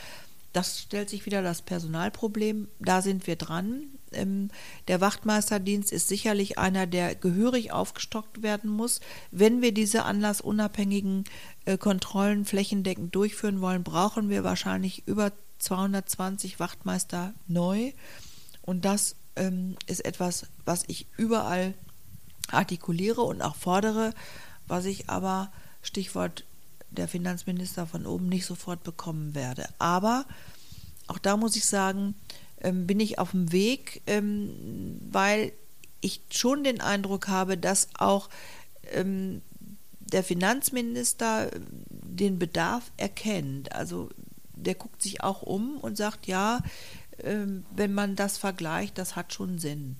Das 0.52 0.80
stellt 0.80 1.08
sich 1.08 1.26
wieder 1.26 1.42
das 1.42 1.62
Personalproblem. 1.62 2.68
Da 2.80 3.02
sind 3.02 3.26
wir 3.26 3.36
dran. 3.36 3.84
Ähm, 4.12 4.50
der 4.88 5.00
Wachtmeisterdienst 5.00 5.92
ist 5.92 6.08
sicherlich 6.08 6.58
einer, 6.58 6.86
der 6.86 7.14
gehörig 7.14 7.72
aufgestockt 7.72 8.42
werden 8.42 8.70
muss. 8.70 9.00
Wenn 9.30 9.62
wir 9.62 9.72
diese 9.72 10.04
anlassunabhängigen 10.04 11.24
äh, 11.66 11.78
Kontrollen 11.78 12.44
flächendeckend 12.44 13.14
durchführen 13.14 13.60
wollen, 13.60 13.84
brauchen 13.84 14.28
wir 14.28 14.42
wahrscheinlich 14.42 15.06
über 15.06 15.32
220 15.60 16.58
Wachtmeister 16.58 17.32
neu. 17.46 17.92
Und 18.62 18.84
das 18.84 19.14
ähm, 19.36 19.76
ist 19.86 20.04
etwas, 20.04 20.46
was 20.64 20.82
ich 20.88 21.06
überall 21.16 21.74
artikuliere 22.50 23.22
und 23.22 23.42
auch 23.42 23.54
fordere, 23.54 24.14
was 24.66 24.84
ich 24.84 25.08
aber, 25.08 25.52
Stichwort 25.82 26.44
der 26.90 27.08
Finanzminister 27.08 27.86
von 27.86 28.06
oben 28.06 28.28
nicht 28.28 28.46
sofort 28.46 28.82
bekommen 28.82 29.34
werde. 29.34 29.68
Aber 29.78 30.24
auch 31.06 31.18
da 31.18 31.36
muss 31.36 31.56
ich 31.56 31.66
sagen, 31.66 32.14
ähm, 32.60 32.86
bin 32.86 33.00
ich 33.00 33.18
auf 33.18 33.32
dem 33.32 33.52
Weg, 33.52 34.02
ähm, 34.06 35.00
weil 35.10 35.52
ich 36.00 36.22
schon 36.30 36.64
den 36.64 36.80
Eindruck 36.80 37.28
habe, 37.28 37.56
dass 37.56 37.88
auch 37.98 38.28
ähm, 38.92 39.42
der 39.98 40.24
Finanzminister 40.24 41.50
den 41.90 42.38
Bedarf 42.38 42.90
erkennt. 42.96 43.72
Also 43.72 44.10
der 44.54 44.74
guckt 44.74 45.02
sich 45.02 45.22
auch 45.22 45.42
um 45.42 45.76
und 45.78 45.96
sagt, 45.96 46.26
ja, 46.26 46.60
wenn 47.22 47.92
man 47.92 48.16
das 48.16 48.38
vergleicht, 48.38 48.96
das 48.96 49.14
hat 49.14 49.34
schon 49.34 49.58
Sinn. 49.58 49.96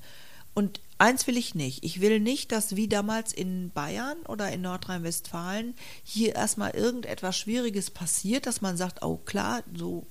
Und 0.61 0.83
eins 0.99 1.27
will 1.27 1.39
ich 1.39 1.55
nicht. 1.55 1.83
Ich 1.87 2.03
will 2.03 2.21
nicht, 2.21 2.53
dass 2.53 2.77
wie 2.77 2.87
damals 2.87 3.33
in 3.33 3.71
Bayern 3.71 4.19
oder 4.29 4.53
in 4.53 4.61
Nordrhein-Westfalen 4.61 5.75
hier 6.05 6.35
erstmal 6.35 6.73
irgendetwas 6.73 7.39
Schwieriges 7.39 7.91
passiert, 7.91 8.45
dass 8.45 8.61
man 8.61 8.77
sagt, 8.77 9.03
oh 9.03 9.17
klar, 9.17 9.63
so, 9.75 10.07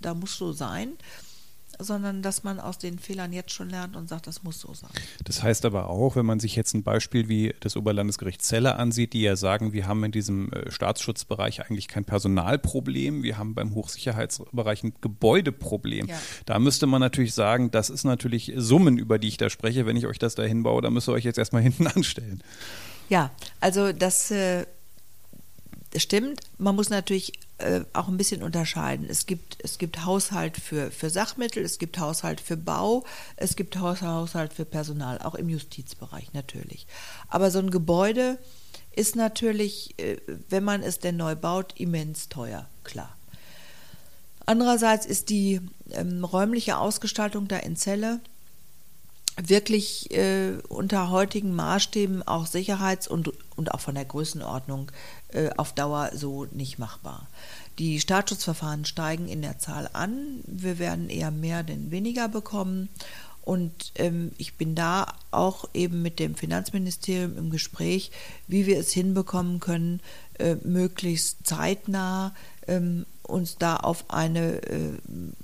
da 0.00 0.14
muss 0.14 0.38
so 0.38 0.52
sein 0.52 0.96
sondern 1.82 2.22
dass 2.22 2.44
man 2.44 2.60
aus 2.60 2.78
den 2.78 2.98
Fehlern 2.98 3.32
jetzt 3.32 3.52
schon 3.52 3.70
lernt 3.70 3.96
und 3.96 4.08
sagt, 4.08 4.26
das 4.26 4.42
muss 4.42 4.60
so 4.60 4.72
sein. 4.74 4.90
Das 5.24 5.42
heißt 5.42 5.64
aber 5.64 5.88
auch, 5.88 6.16
wenn 6.16 6.26
man 6.26 6.40
sich 6.40 6.56
jetzt 6.56 6.74
ein 6.74 6.82
Beispiel 6.82 7.28
wie 7.28 7.54
das 7.60 7.76
Oberlandesgericht 7.76 8.42
Celle 8.42 8.76
ansieht, 8.76 9.12
die 9.12 9.22
ja 9.22 9.36
sagen, 9.36 9.72
wir 9.72 9.86
haben 9.86 10.04
in 10.04 10.12
diesem 10.12 10.52
äh, 10.52 10.70
Staatsschutzbereich 10.70 11.64
eigentlich 11.64 11.88
kein 11.88 12.04
Personalproblem, 12.04 13.22
wir 13.22 13.38
haben 13.38 13.54
beim 13.54 13.74
Hochsicherheitsbereich 13.74 14.84
ein 14.84 14.94
Gebäudeproblem. 15.00 16.06
Ja. 16.06 16.18
Da 16.46 16.58
müsste 16.58 16.86
man 16.86 17.00
natürlich 17.00 17.34
sagen, 17.34 17.70
das 17.70 17.90
ist 17.90 18.04
natürlich 18.04 18.52
Summen, 18.56 18.98
über 18.98 19.18
die 19.18 19.28
ich 19.28 19.36
da 19.36 19.50
spreche. 19.50 19.86
Wenn 19.86 19.96
ich 19.96 20.06
euch 20.06 20.18
das 20.18 20.34
da 20.34 20.42
hinbaue, 20.42 20.82
dann 20.82 20.92
müsst 20.92 21.08
ihr 21.08 21.12
euch 21.12 21.24
jetzt 21.24 21.38
erstmal 21.38 21.62
hinten 21.62 21.86
anstellen. 21.86 22.42
Ja, 23.08 23.30
also 23.60 23.92
das 23.92 24.30
äh, 24.30 24.66
stimmt. 25.96 26.40
Man 26.58 26.74
muss 26.74 26.90
natürlich 26.90 27.32
äh, 27.58 27.80
auch 27.92 28.08
ein 28.08 28.16
bisschen 28.16 28.42
unterscheiden. 28.42 29.06
Es 29.08 29.26
gibt, 29.26 29.58
es 29.62 29.78
gibt 29.78 30.04
Haushalt 30.04 30.56
für, 30.56 30.90
für 30.90 31.10
Sachmittel, 31.10 31.64
es 31.64 31.78
gibt 31.78 31.98
Haushalt 31.98 32.40
für 32.40 32.56
Bau, 32.56 33.04
es 33.36 33.56
gibt 33.56 33.78
Haushalt 33.78 34.52
für 34.52 34.64
Personal, 34.64 35.18
auch 35.18 35.34
im 35.34 35.48
Justizbereich 35.48 36.32
natürlich. 36.32 36.86
Aber 37.28 37.50
so 37.50 37.58
ein 37.58 37.70
Gebäude 37.70 38.38
ist 38.94 39.16
natürlich, 39.16 39.98
äh, 39.98 40.16
wenn 40.48 40.64
man 40.64 40.82
es 40.82 40.98
denn 40.98 41.16
neu 41.16 41.34
baut, 41.34 41.74
immens 41.78 42.28
teuer, 42.28 42.68
klar. 42.84 43.16
Andererseits 44.46 45.06
ist 45.06 45.30
die 45.30 45.60
ähm, 45.90 46.24
räumliche 46.24 46.78
Ausgestaltung 46.78 47.48
da 47.48 47.58
in 47.58 47.76
Zelle 47.76 48.20
wirklich 49.40 50.10
äh, 50.10 50.58
unter 50.68 51.10
heutigen 51.10 51.54
Maßstäben 51.54 52.26
auch 52.26 52.46
sicherheits- 52.46 53.08
und, 53.08 53.32
und 53.56 53.72
auch 53.72 53.80
von 53.80 53.94
der 53.94 54.04
Größenordnung 54.04 54.90
äh, 55.28 55.50
auf 55.56 55.72
Dauer 55.72 56.10
so 56.14 56.46
nicht 56.50 56.78
machbar. 56.78 57.28
Die 57.78 58.00
Staatsschutzverfahren 58.00 58.84
steigen 58.84 59.28
in 59.28 59.42
der 59.42 59.58
Zahl 59.58 59.88
an. 59.92 60.40
Wir 60.46 60.78
werden 60.78 61.08
eher 61.08 61.30
mehr 61.30 61.62
denn 61.62 61.90
weniger 61.90 62.28
bekommen. 62.28 62.88
Und 63.44 63.92
ähm, 63.96 64.32
ich 64.38 64.54
bin 64.54 64.74
da 64.74 65.14
auch 65.32 65.68
eben 65.74 66.02
mit 66.02 66.20
dem 66.20 66.36
Finanzministerium 66.36 67.36
im 67.36 67.50
Gespräch, 67.50 68.12
wie 68.46 68.66
wir 68.66 68.78
es 68.78 68.92
hinbekommen 68.92 69.58
können, 69.58 70.00
äh, 70.38 70.56
möglichst 70.62 71.44
zeitnah 71.44 72.34
ähm, 72.68 73.04
uns 73.22 73.56
da 73.58 73.76
auf 73.76 74.10
eine 74.10 74.62
äh, 74.62 74.92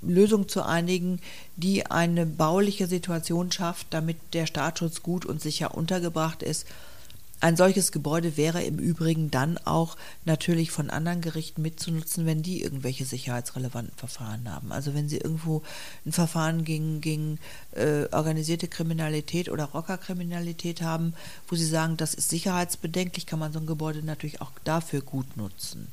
Lösung 0.01 0.47
zu 0.47 0.63
einigen, 0.63 1.19
die 1.55 1.85
eine 1.85 2.25
bauliche 2.25 2.87
Situation 2.87 3.51
schafft, 3.51 3.87
damit 3.91 4.17
der 4.33 4.45
Staatsschutz 4.45 5.01
gut 5.01 5.25
und 5.25 5.41
sicher 5.41 5.75
untergebracht 5.75 6.43
ist 6.43 6.65
ein 7.41 7.55
solches 7.55 7.91
Gebäude 7.91 8.35
wäre 8.35 8.63
im 8.63 8.79
Übrigen 8.79 9.31
dann 9.31 9.57
auch 9.59 9.95
natürlich 10.25 10.71
von 10.71 10.89
anderen 10.89 11.21
Gerichten 11.21 11.61
mitzunutzen, 11.61 12.25
wenn 12.25 12.43
die 12.43 12.61
irgendwelche 12.61 13.05
sicherheitsrelevanten 13.05 13.95
Verfahren 13.95 14.53
haben. 14.53 14.71
Also 14.73 14.93
wenn 14.93 15.07
sie 15.07 15.17
irgendwo 15.17 15.63
ein 16.05 16.11
Verfahren 16.11 16.65
gegen, 16.65 16.99
gegen 16.99 17.39
äh, 17.75 18.05
organisierte 18.11 18.67
Kriminalität 18.67 19.49
oder 19.49 19.65
Rockerkriminalität 19.65 20.81
haben, 20.81 21.13
wo 21.47 21.55
sie 21.55 21.65
sagen, 21.65 21.95
das 21.95 22.13
ist 22.13 22.29
sicherheitsbedenklich, 22.29 23.25
kann 23.25 23.39
man 23.39 23.53
so 23.53 23.59
ein 23.59 23.67
Gebäude 23.67 24.03
natürlich 24.03 24.41
auch 24.41 24.51
dafür 24.65 25.01
gut 25.01 25.37
nutzen. 25.37 25.87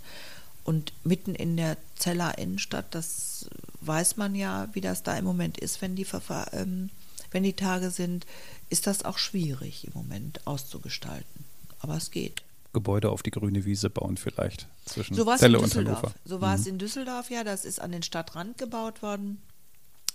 Und 0.67 0.93
mitten 1.05 1.37
in 1.37 1.57
der 1.57 1.77
Zeller 1.95 2.39
Innenstadt, 2.39 2.93
das 2.93 3.49
weiß 3.83 4.17
man 4.17 4.35
ja, 4.35 4.69
wie 4.73 4.81
das 4.81 5.05
da 5.05 5.17
im 5.17 5.25
Moment 5.25 5.59
ist, 5.59 5.81
wenn 5.81 5.95
die, 5.95 6.05
ähm, 6.53 6.91
wenn 7.31 7.45
die 7.45 7.53
Tage 7.53 7.91
sind, 7.91 8.27
ist 8.69 8.89
das 8.89 9.05
auch 9.05 9.17
schwierig 9.17 9.87
im 9.87 9.93
Moment 9.95 10.45
auszugestalten. 10.45 11.45
Aber 11.79 11.97
es 11.97 12.11
geht. 12.11 12.43
Gebäude 12.73 13.11
auf 13.11 13.23
die 13.23 13.31
grüne 13.31 13.65
Wiese 13.65 13.91
bauen 13.91 14.17
vielleicht 14.17 14.67
zwischen 14.87 15.15
so 15.15 15.25
Celle 15.37 15.61
und 15.61 15.73
Hannover. 15.73 16.13
So 16.25 16.41
war 16.41 16.57
mhm. 16.57 16.61
es 16.61 16.67
in 16.67 16.79
Düsseldorf 16.79 17.31
ja, 17.31 17.45
das 17.45 17.65
ist 17.65 17.81
an 17.81 17.93
den 17.93 18.03
Stadtrand 18.03 18.59
gebaut 18.59 19.03
worden. 19.03 19.41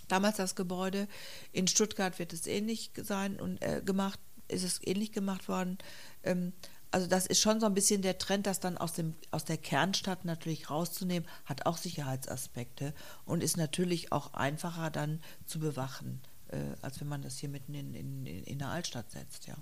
Damals 0.08 0.36
das 0.36 0.54
Gebäude. 0.54 1.08
In 1.52 1.66
Stuttgart 1.66 2.18
wird 2.18 2.34
es 2.34 2.46
ähnlich 2.46 2.90
sein 3.02 3.40
und 3.40 3.62
äh, 3.62 3.80
gemacht, 3.82 4.20
ist 4.48 4.64
es 4.64 4.80
ähnlich 4.84 5.12
gemacht 5.12 5.48
worden. 5.48 5.78
Ähm, 6.24 6.52
also 6.92 7.06
das 7.06 7.26
ist 7.26 7.40
schon 7.40 7.58
so 7.58 7.66
ein 7.66 7.74
bisschen 7.74 8.02
der 8.02 8.18
Trend, 8.18 8.46
das 8.46 8.60
dann 8.60 8.78
aus, 8.78 8.92
dem, 8.92 9.14
aus 9.30 9.44
der 9.44 9.56
Kernstadt 9.56 10.24
natürlich 10.24 10.70
rauszunehmen, 10.70 11.28
hat 11.44 11.66
auch 11.66 11.76
Sicherheitsaspekte 11.76 12.94
und 13.24 13.42
ist 13.42 13.56
natürlich 13.56 14.12
auch 14.12 14.34
einfacher 14.34 14.90
dann 14.90 15.20
zu 15.46 15.58
bewachen 15.58 16.20
äh, 16.52 16.76
als 16.82 17.00
wenn 17.00 17.08
man 17.08 17.22
das 17.22 17.38
hier 17.38 17.48
mitten 17.48 17.74
in, 17.74 17.94
in, 17.94 18.26
in 18.26 18.58
der 18.58 18.68
Altstadt 18.68 19.10
setzt, 19.10 19.46
ja. 19.46 19.56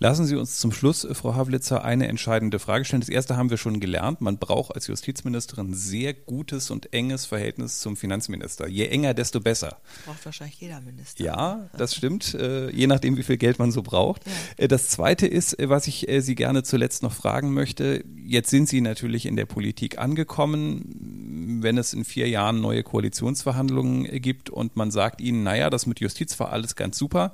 Lassen 0.00 0.26
Sie 0.26 0.36
uns 0.36 0.58
zum 0.58 0.70
Schluss, 0.72 1.04
äh, 1.04 1.14
Frau 1.14 1.34
Havlitzer, 1.34 1.84
eine 1.84 2.06
entscheidende 2.06 2.58
Frage 2.58 2.84
stellen. 2.84 3.00
Das 3.00 3.08
erste 3.08 3.36
haben 3.36 3.50
wir 3.50 3.56
schon 3.56 3.80
gelernt. 3.80 4.20
Man 4.20 4.38
braucht 4.38 4.74
als 4.74 4.86
Justizministerin 4.86 5.74
sehr 5.74 6.14
gutes 6.14 6.70
und 6.70 6.92
enges 6.92 7.26
Verhältnis 7.26 7.80
zum 7.80 7.96
Finanzminister. 7.96 8.68
Je 8.68 8.86
enger, 8.86 9.14
desto 9.14 9.40
besser. 9.40 9.78
Braucht 10.04 10.24
wahrscheinlich 10.24 10.60
jeder 10.60 10.80
Minister. 10.80 11.24
Ja, 11.24 11.68
das 11.76 11.94
stimmt. 11.94 12.34
Äh, 12.34 12.70
je 12.70 12.86
nachdem, 12.86 13.16
wie 13.16 13.24
viel 13.24 13.38
Geld 13.38 13.58
man 13.58 13.72
so 13.72 13.82
braucht. 13.82 14.22
Ja. 14.58 14.68
Das 14.68 14.88
zweite 14.88 15.26
ist, 15.26 15.56
was 15.60 15.86
ich 15.86 16.06
Sie 16.20 16.34
gerne 16.34 16.62
zuletzt 16.62 17.02
noch 17.02 17.12
fragen 17.12 17.52
möchte. 17.52 18.04
Jetzt 18.24 18.50
sind 18.50 18.68
Sie 18.68 18.80
natürlich 18.80 19.26
in 19.26 19.36
der 19.36 19.46
Politik 19.46 19.98
angekommen 19.98 21.58
wenn 21.60 21.78
es 21.78 21.92
in 21.92 22.04
vier 22.04 22.28
Jahren 22.28 22.60
neue 22.60 22.82
Koalitionsverhandlungen 22.82 24.04
gibt 24.20 24.50
und 24.50 24.76
man 24.76 24.90
sagt 24.90 25.20
ihnen, 25.20 25.42
naja, 25.42 25.70
das 25.70 25.86
mit 25.86 26.00
Justiz 26.00 26.38
war 26.38 26.52
alles 26.52 26.76
ganz 26.76 26.98
super 26.98 27.32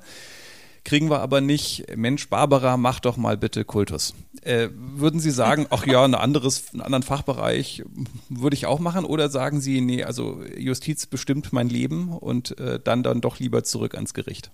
kriegen 0.85 1.09
wir 1.09 1.19
aber 1.19 1.41
nicht. 1.41 1.97
Mensch, 1.97 2.29
Barbara, 2.29 2.77
mach 2.77 3.01
doch 3.01 3.17
mal 3.17 3.35
bitte 3.35 3.65
Kultus. 3.65 4.13
Äh, 4.41 4.69
würden 4.71 5.19
Sie 5.19 5.31
sagen, 5.31 5.67
ach 5.71 5.85
ja, 5.85 6.05
ein 6.05 6.15
anderes, 6.15 6.71
einen 6.71 6.81
anderen 6.81 7.03
Fachbereich 7.03 7.83
würde 8.29 8.55
ich 8.55 8.67
auch 8.67 8.79
machen? 8.79 9.03
Oder 9.03 9.29
sagen 9.29 9.59
Sie, 9.59 9.81
nee, 9.81 10.03
also 10.03 10.41
Justiz 10.57 11.07
bestimmt 11.07 11.51
mein 11.51 11.67
Leben 11.67 12.09
und 12.17 12.57
äh, 12.59 12.79
dann 12.79 13.03
dann 13.03 13.19
doch 13.19 13.39
lieber 13.39 13.63
zurück 13.63 13.95
ans 13.95 14.13
Gericht? 14.13 14.51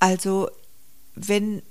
Also, 0.00 0.50
wenn 1.14 1.62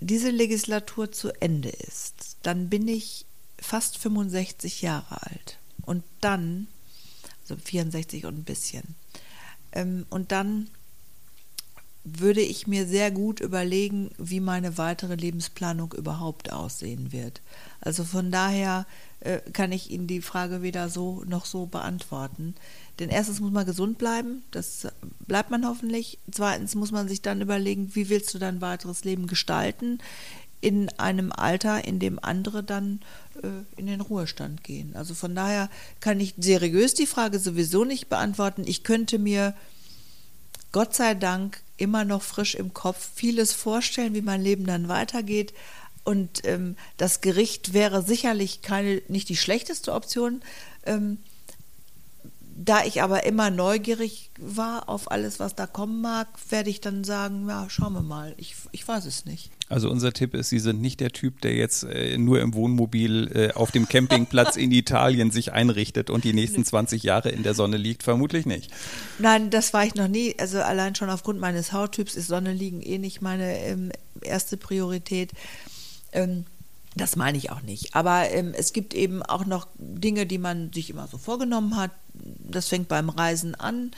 diese 0.00 0.30
Legislatur 0.30 1.12
zu 1.12 1.30
Ende 1.40 1.68
ist, 1.68 2.36
dann 2.42 2.68
bin 2.70 2.88
ich 2.88 3.26
fast 3.58 3.98
65 3.98 4.82
Jahre 4.82 5.22
alt. 5.22 5.58
Und 5.82 6.04
dann, 6.20 6.68
also 7.42 7.56
64 7.56 8.24
und 8.26 8.38
ein 8.38 8.44
bisschen. 8.44 8.94
Ähm, 9.72 10.06
und 10.10 10.32
dann 10.32 10.68
würde 12.04 12.40
ich 12.40 12.66
mir 12.66 12.86
sehr 12.86 13.10
gut 13.10 13.40
überlegen, 13.40 14.10
wie 14.18 14.40
meine 14.40 14.76
weitere 14.76 15.14
Lebensplanung 15.14 15.92
überhaupt 15.92 16.52
aussehen 16.52 17.12
wird. 17.12 17.40
Also 17.80 18.02
von 18.02 18.32
daher 18.32 18.86
äh, 19.20 19.38
kann 19.52 19.70
ich 19.70 19.90
Ihnen 19.90 20.08
die 20.08 20.20
Frage 20.20 20.62
weder 20.62 20.88
so 20.88 21.22
noch 21.26 21.44
so 21.44 21.66
beantworten. 21.66 22.54
Denn 22.98 23.08
erstens 23.08 23.40
muss 23.40 23.52
man 23.52 23.66
gesund 23.66 23.98
bleiben, 23.98 24.42
das 24.50 24.88
bleibt 25.26 25.50
man 25.50 25.66
hoffentlich. 25.66 26.18
Zweitens 26.30 26.74
muss 26.74 26.90
man 26.90 27.08
sich 27.08 27.22
dann 27.22 27.40
überlegen, 27.40 27.94
wie 27.94 28.08
willst 28.08 28.34
du 28.34 28.38
dein 28.38 28.60
weiteres 28.60 29.04
Leben 29.04 29.28
gestalten 29.28 29.98
in 30.60 30.88
einem 30.98 31.32
Alter, 31.32 31.84
in 31.84 31.98
dem 31.98 32.18
andere 32.22 32.62
dann 32.62 33.00
äh, 33.42 33.48
in 33.76 33.86
den 33.86 34.00
Ruhestand 34.00 34.62
gehen. 34.64 34.94
Also 34.94 35.14
von 35.14 35.34
daher 35.34 35.68
kann 36.00 36.20
ich 36.20 36.34
seriös 36.36 36.94
die 36.94 37.06
Frage 37.06 37.38
sowieso 37.38 37.84
nicht 37.84 38.08
beantworten. 38.08 38.62
Ich 38.66 38.84
könnte 38.84 39.18
mir 39.18 39.54
Gott 40.70 40.94
sei 40.94 41.14
Dank 41.14 41.61
immer 41.76 42.04
noch 42.04 42.22
frisch 42.22 42.54
im 42.54 42.74
Kopf 42.74 43.10
vieles 43.14 43.52
vorstellen, 43.52 44.14
wie 44.14 44.22
mein 44.22 44.42
Leben 44.42 44.66
dann 44.66 44.88
weitergeht. 44.88 45.52
Und 46.04 46.44
ähm, 46.44 46.76
das 46.96 47.20
Gericht 47.20 47.72
wäre 47.72 48.02
sicherlich 48.02 48.62
keine, 48.62 49.02
nicht 49.08 49.28
die 49.28 49.36
schlechteste 49.36 49.92
Option. 49.92 50.42
Ähm, 50.84 51.18
da 52.54 52.84
ich 52.84 53.02
aber 53.02 53.24
immer 53.24 53.50
neugierig 53.50 54.30
war 54.38 54.88
auf 54.88 55.10
alles, 55.10 55.40
was 55.40 55.54
da 55.54 55.66
kommen 55.66 56.00
mag, 56.00 56.28
werde 56.50 56.70
ich 56.70 56.80
dann 56.80 57.04
sagen, 57.04 57.48
ja, 57.48 57.68
schauen 57.70 57.94
wir 57.94 58.02
mal. 58.02 58.34
Ich, 58.36 58.54
ich 58.72 58.86
weiß 58.86 59.06
es 59.06 59.24
nicht. 59.24 59.50
Also 59.72 59.90
unser 59.90 60.12
Tipp 60.12 60.34
ist, 60.34 60.50
Sie 60.50 60.58
sind 60.58 60.82
nicht 60.82 61.00
der 61.00 61.12
Typ, 61.12 61.40
der 61.40 61.54
jetzt 61.54 61.84
äh, 61.84 62.18
nur 62.18 62.42
im 62.42 62.52
Wohnmobil 62.52 63.30
äh, 63.34 63.52
auf 63.54 63.70
dem 63.70 63.88
Campingplatz 63.88 64.56
in 64.56 64.70
Italien 64.70 65.30
sich 65.30 65.52
einrichtet 65.52 66.10
und 66.10 66.24
die 66.24 66.34
nächsten 66.34 66.62
20 66.62 67.02
Jahre 67.02 67.30
in 67.30 67.42
der 67.42 67.54
Sonne 67.54 67.78
liegt. 67.78 68.02
Vermutlich 68.02 68.44
nicht. 68.44 68.70
Nein, 69.18 69.48
das 69.48 69.72
war 69.72 69.86
ich 69.86 69.94
noch 69.94 70.08
nie. 70.08 70.34
Also 70.38 70.60
allein 70.60 70.94
schon 70.94 71.08
aufgrund 71.08 71.40
meines 71.40 71.72
Hauttyps 71.72 72.16
ist 72.16 72.26
Sonne 72.26 72.52
liegen 72.52 72.82
eh 72.82 72.98
nicht 72.98 73.22
meine 73.22 73.60
ähm, 73.60 73.90
erste 74.20 74.58
Priorität. 74.58 75.32
Ähm, 76.12 76.44
das 76.94 77.16
meine 77.16 77.38
ich 77.38 77.50
auch 77.50 77.62
nicht. 77.62 77.94
Aber 77.94 78.28
ähm, 78.30 78.52
es 78.54 78.74
gibt 78.74 78.92
eben 78.92 79.22
auch 79.22 79.46
noch 79.46 79.68
Dinge, 79.78 80.26
die 80.26 80.36
man 80.36 80.70
sich 80.70 80.90
immer 80.90 81.08
so 81.08 81.16
vorgenommen 81.16 81.76
hat. 81.78 81.92
Das 82.12 82.68
fängt 82.68 82.88
beim 82.88 83.08
Reisen 83.08 83.54
an 83.54 83.92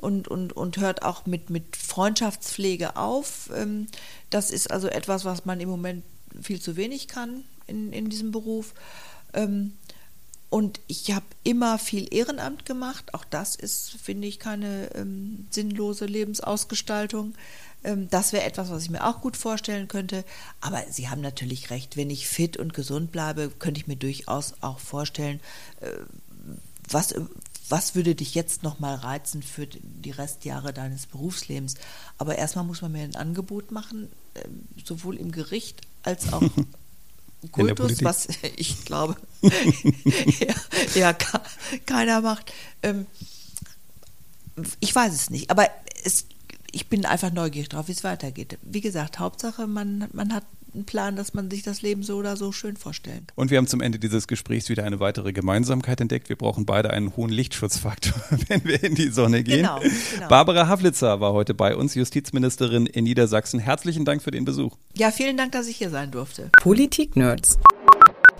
und, 0.00 0.28
und, 0.28 0.52
und 0.52 0.78
hört 0.78 1.02
auch 1.02 1.26
mit, 1.26 1.50
mit 1.50 1.76
Freundschaftspflege 1.76 2.96
auf. 2.96 3.50
Ähm, 3.54 3.86
das 4.30 4.50
ist 4.50 4.70
also 4.70 4.88
etwas, 4.88 5.24
was 5.24 5.44
man 5.44 5.60
im 5.60 5.68
Moment 5.68 6.04
viel 6.40 6.60
zu 6.60 6.76
wenig 6.76 7.08
kann 7.08 7.44
in, 7.66 7.92
in 7.92 8.08
diesem 8.08 8.32
Beruf. 8.32 8.74
Ähm, 9.32 9.74
und 10.50 10.80
ich 10.86 11.12
habe 11.12 11.26
immer 11.44 11.78
viel 11.78 12.12
Ehrenamt 12.12 12.64
gemacht. 12.64 13.12
Auch 13.12 13.24
das 13.24 13.54
ist, 13.54 13.90
finde 14.02 14.26
ich, 14.26 14.38
keine 14.38 14.94
ähm, 14.94 15.46
sinnlose 15.50 16.06
Lebensausgestaltung. 16.06 17.34
Ähm, 17.84 18.08
das 18.08 18.32
wäre 18.32 18.44
etwas, 18.44 18.70
was 18.70 18.84
ich 18.84 18.90
mir 18.90 19.06
auch 19.06 19.20
gut 19.20 19.36
vorstellen 19.36 19.88
könnte. 19.88 20.24
Aber 20.60 20.82
Sie 20.90 21.10
haben 21.10 21.20
natürlich 21.20 21.70
recht, 21.70 21.96
wenn 21.98 22.08
ich 22.08 22.28
fit 22.28 22.56
und 22.56 22.72
gesund 22.72 23.12
bleibe, 23.12 23.50
könnte 23.58 23.80
ich 23.80 23.86
mir 23.86 23.96
durchaus 23.96 24.54
auch 24.62 24.78
vorstellen, 24.78 25.40
äh, 25.80 25.90
was, 26.90 27.14
was 27.68 27.94
würde 27.94 28.14
dich 28.14 28.34
jetzt 28.34 28.62
noch 28.62 28.78
mal 28.78 28.94
reizen 28.94 29.42
für 29.42 29.66
die 29.66 30.10
Restjahre 30.10 30.72
deines 30.72 31.06
Berufslebens. 31.06 31.74
Aber 32.16 32.36
erstmal 32.36 32.64
muss 32.64 32.82
man 32.82 32.92
mir 32.92 33.02
ein 33.02 33.16
Angebot 33.16 33.70
machen, 33.70 34.08
ähm, 34.34 34.64
sowohl 34.84 35.16
im 35.16 35.32
Gericht 35.32 35.82
als 36.02 36.32
auch 36.32 36.42
Kultus, 37.52 38.02
was 38.02 38.28
ich 38.56 38.84
glaube, 38.84 39.16
ja, 39.42 40.54
ja, 40.94 41.16
keiner 41.86 42.20
macht. 42.20 42.52
Ähm, 42.82 43.06
ich 44.80 44.94
weiß 44.94 45.12
es 45.14 45.30
nicht, 45.30 45.50
aber 45.50 45.68
es 46.04 46.26
ich 46.70 46.88
bin 46.88 47.06
einfach 47.06 47.32
neugierig 47.32 47.70
drauf, 47.70 47.88
wie 47.88 47.92
es 47.92 48.04
weitergeht. 48.04 48.58
Wie 48.62 48.82
gesagt, 48.82 49.18
Hauptsache, 49.18 49.66
man, 49.66 50.06
man 50.12 50.34
hat 50.34 50.44
einen 50.78 50.86
Plan, 50.86 51.16
dass 51.16 51.34
man 51.34 51.50
sich 51.50 51.62
das 51.62 51.82
Leben 51.82 52.02
so 52.02 52.16
oder 52.16 52.36
so 52.36 52.52
schön 52.52 52.76
vorstellen 52.76 53.26
kann. 53.26 53.34
Und 53.34 53.50
wir 53.50 53.58
haben 53.58 53.66
zum 53.66 53.80
Ende 53.80 53.98
dieses 53.98 54.28
Gesprächs 54.28 54.68
wieder 54.68 54.84
eine 54.84 55.00
weitere 55.00 55.32
Gemeinsamkeit 55.32 56.00
entdeckt. 56.00 56.28
Wir 56.28 56.36
brauchen 56.36 56.66
beide 56.66 56.90
einen 56.90 57.16
hohen 57.16 57.30
Lichtschutzfaktor, 57.30 58.14
wenn 58.48 58.64
wir 58.64 58.82
in 58.82 58.94
die 58.94 59.08
Sonne 59.08 59.42
gehen. 59.42 59.58
Genau, 59.58 59.80
genau. 59.80 60.28
Barbara 60.28 60.68
Havlitzer 60.68 61.20
war 61.20 61.32
heute 61.32 61.54
bei 61.54 61.76
uns, 61.76 61.94
Justizministerin 61.94 62.86
in 62.86 63.04
Niedersachsen. 63.04 63.60
Herzlichen 63.60 64.04
Dank 64.04 64.22
für 64.22 64.30
den 64.30 64.44
Besuch. 64.44 64.76
Ja, 64.96 65.10
vielen 65.10 65.36
Dank, 65.36 65.52
dass 65.52 65.66
ich 65.66 65.76
hier 65.76 65.90
sein 65.90 66.10
durfte. 66.10 66.50
Politik-Nerds. 66.60 67.58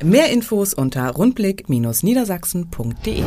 Mehr 0.03 0.31
Infos 0.31 0.75
unter 0.75 1.11
rundblick-niedersachsen.de 1.11 3.25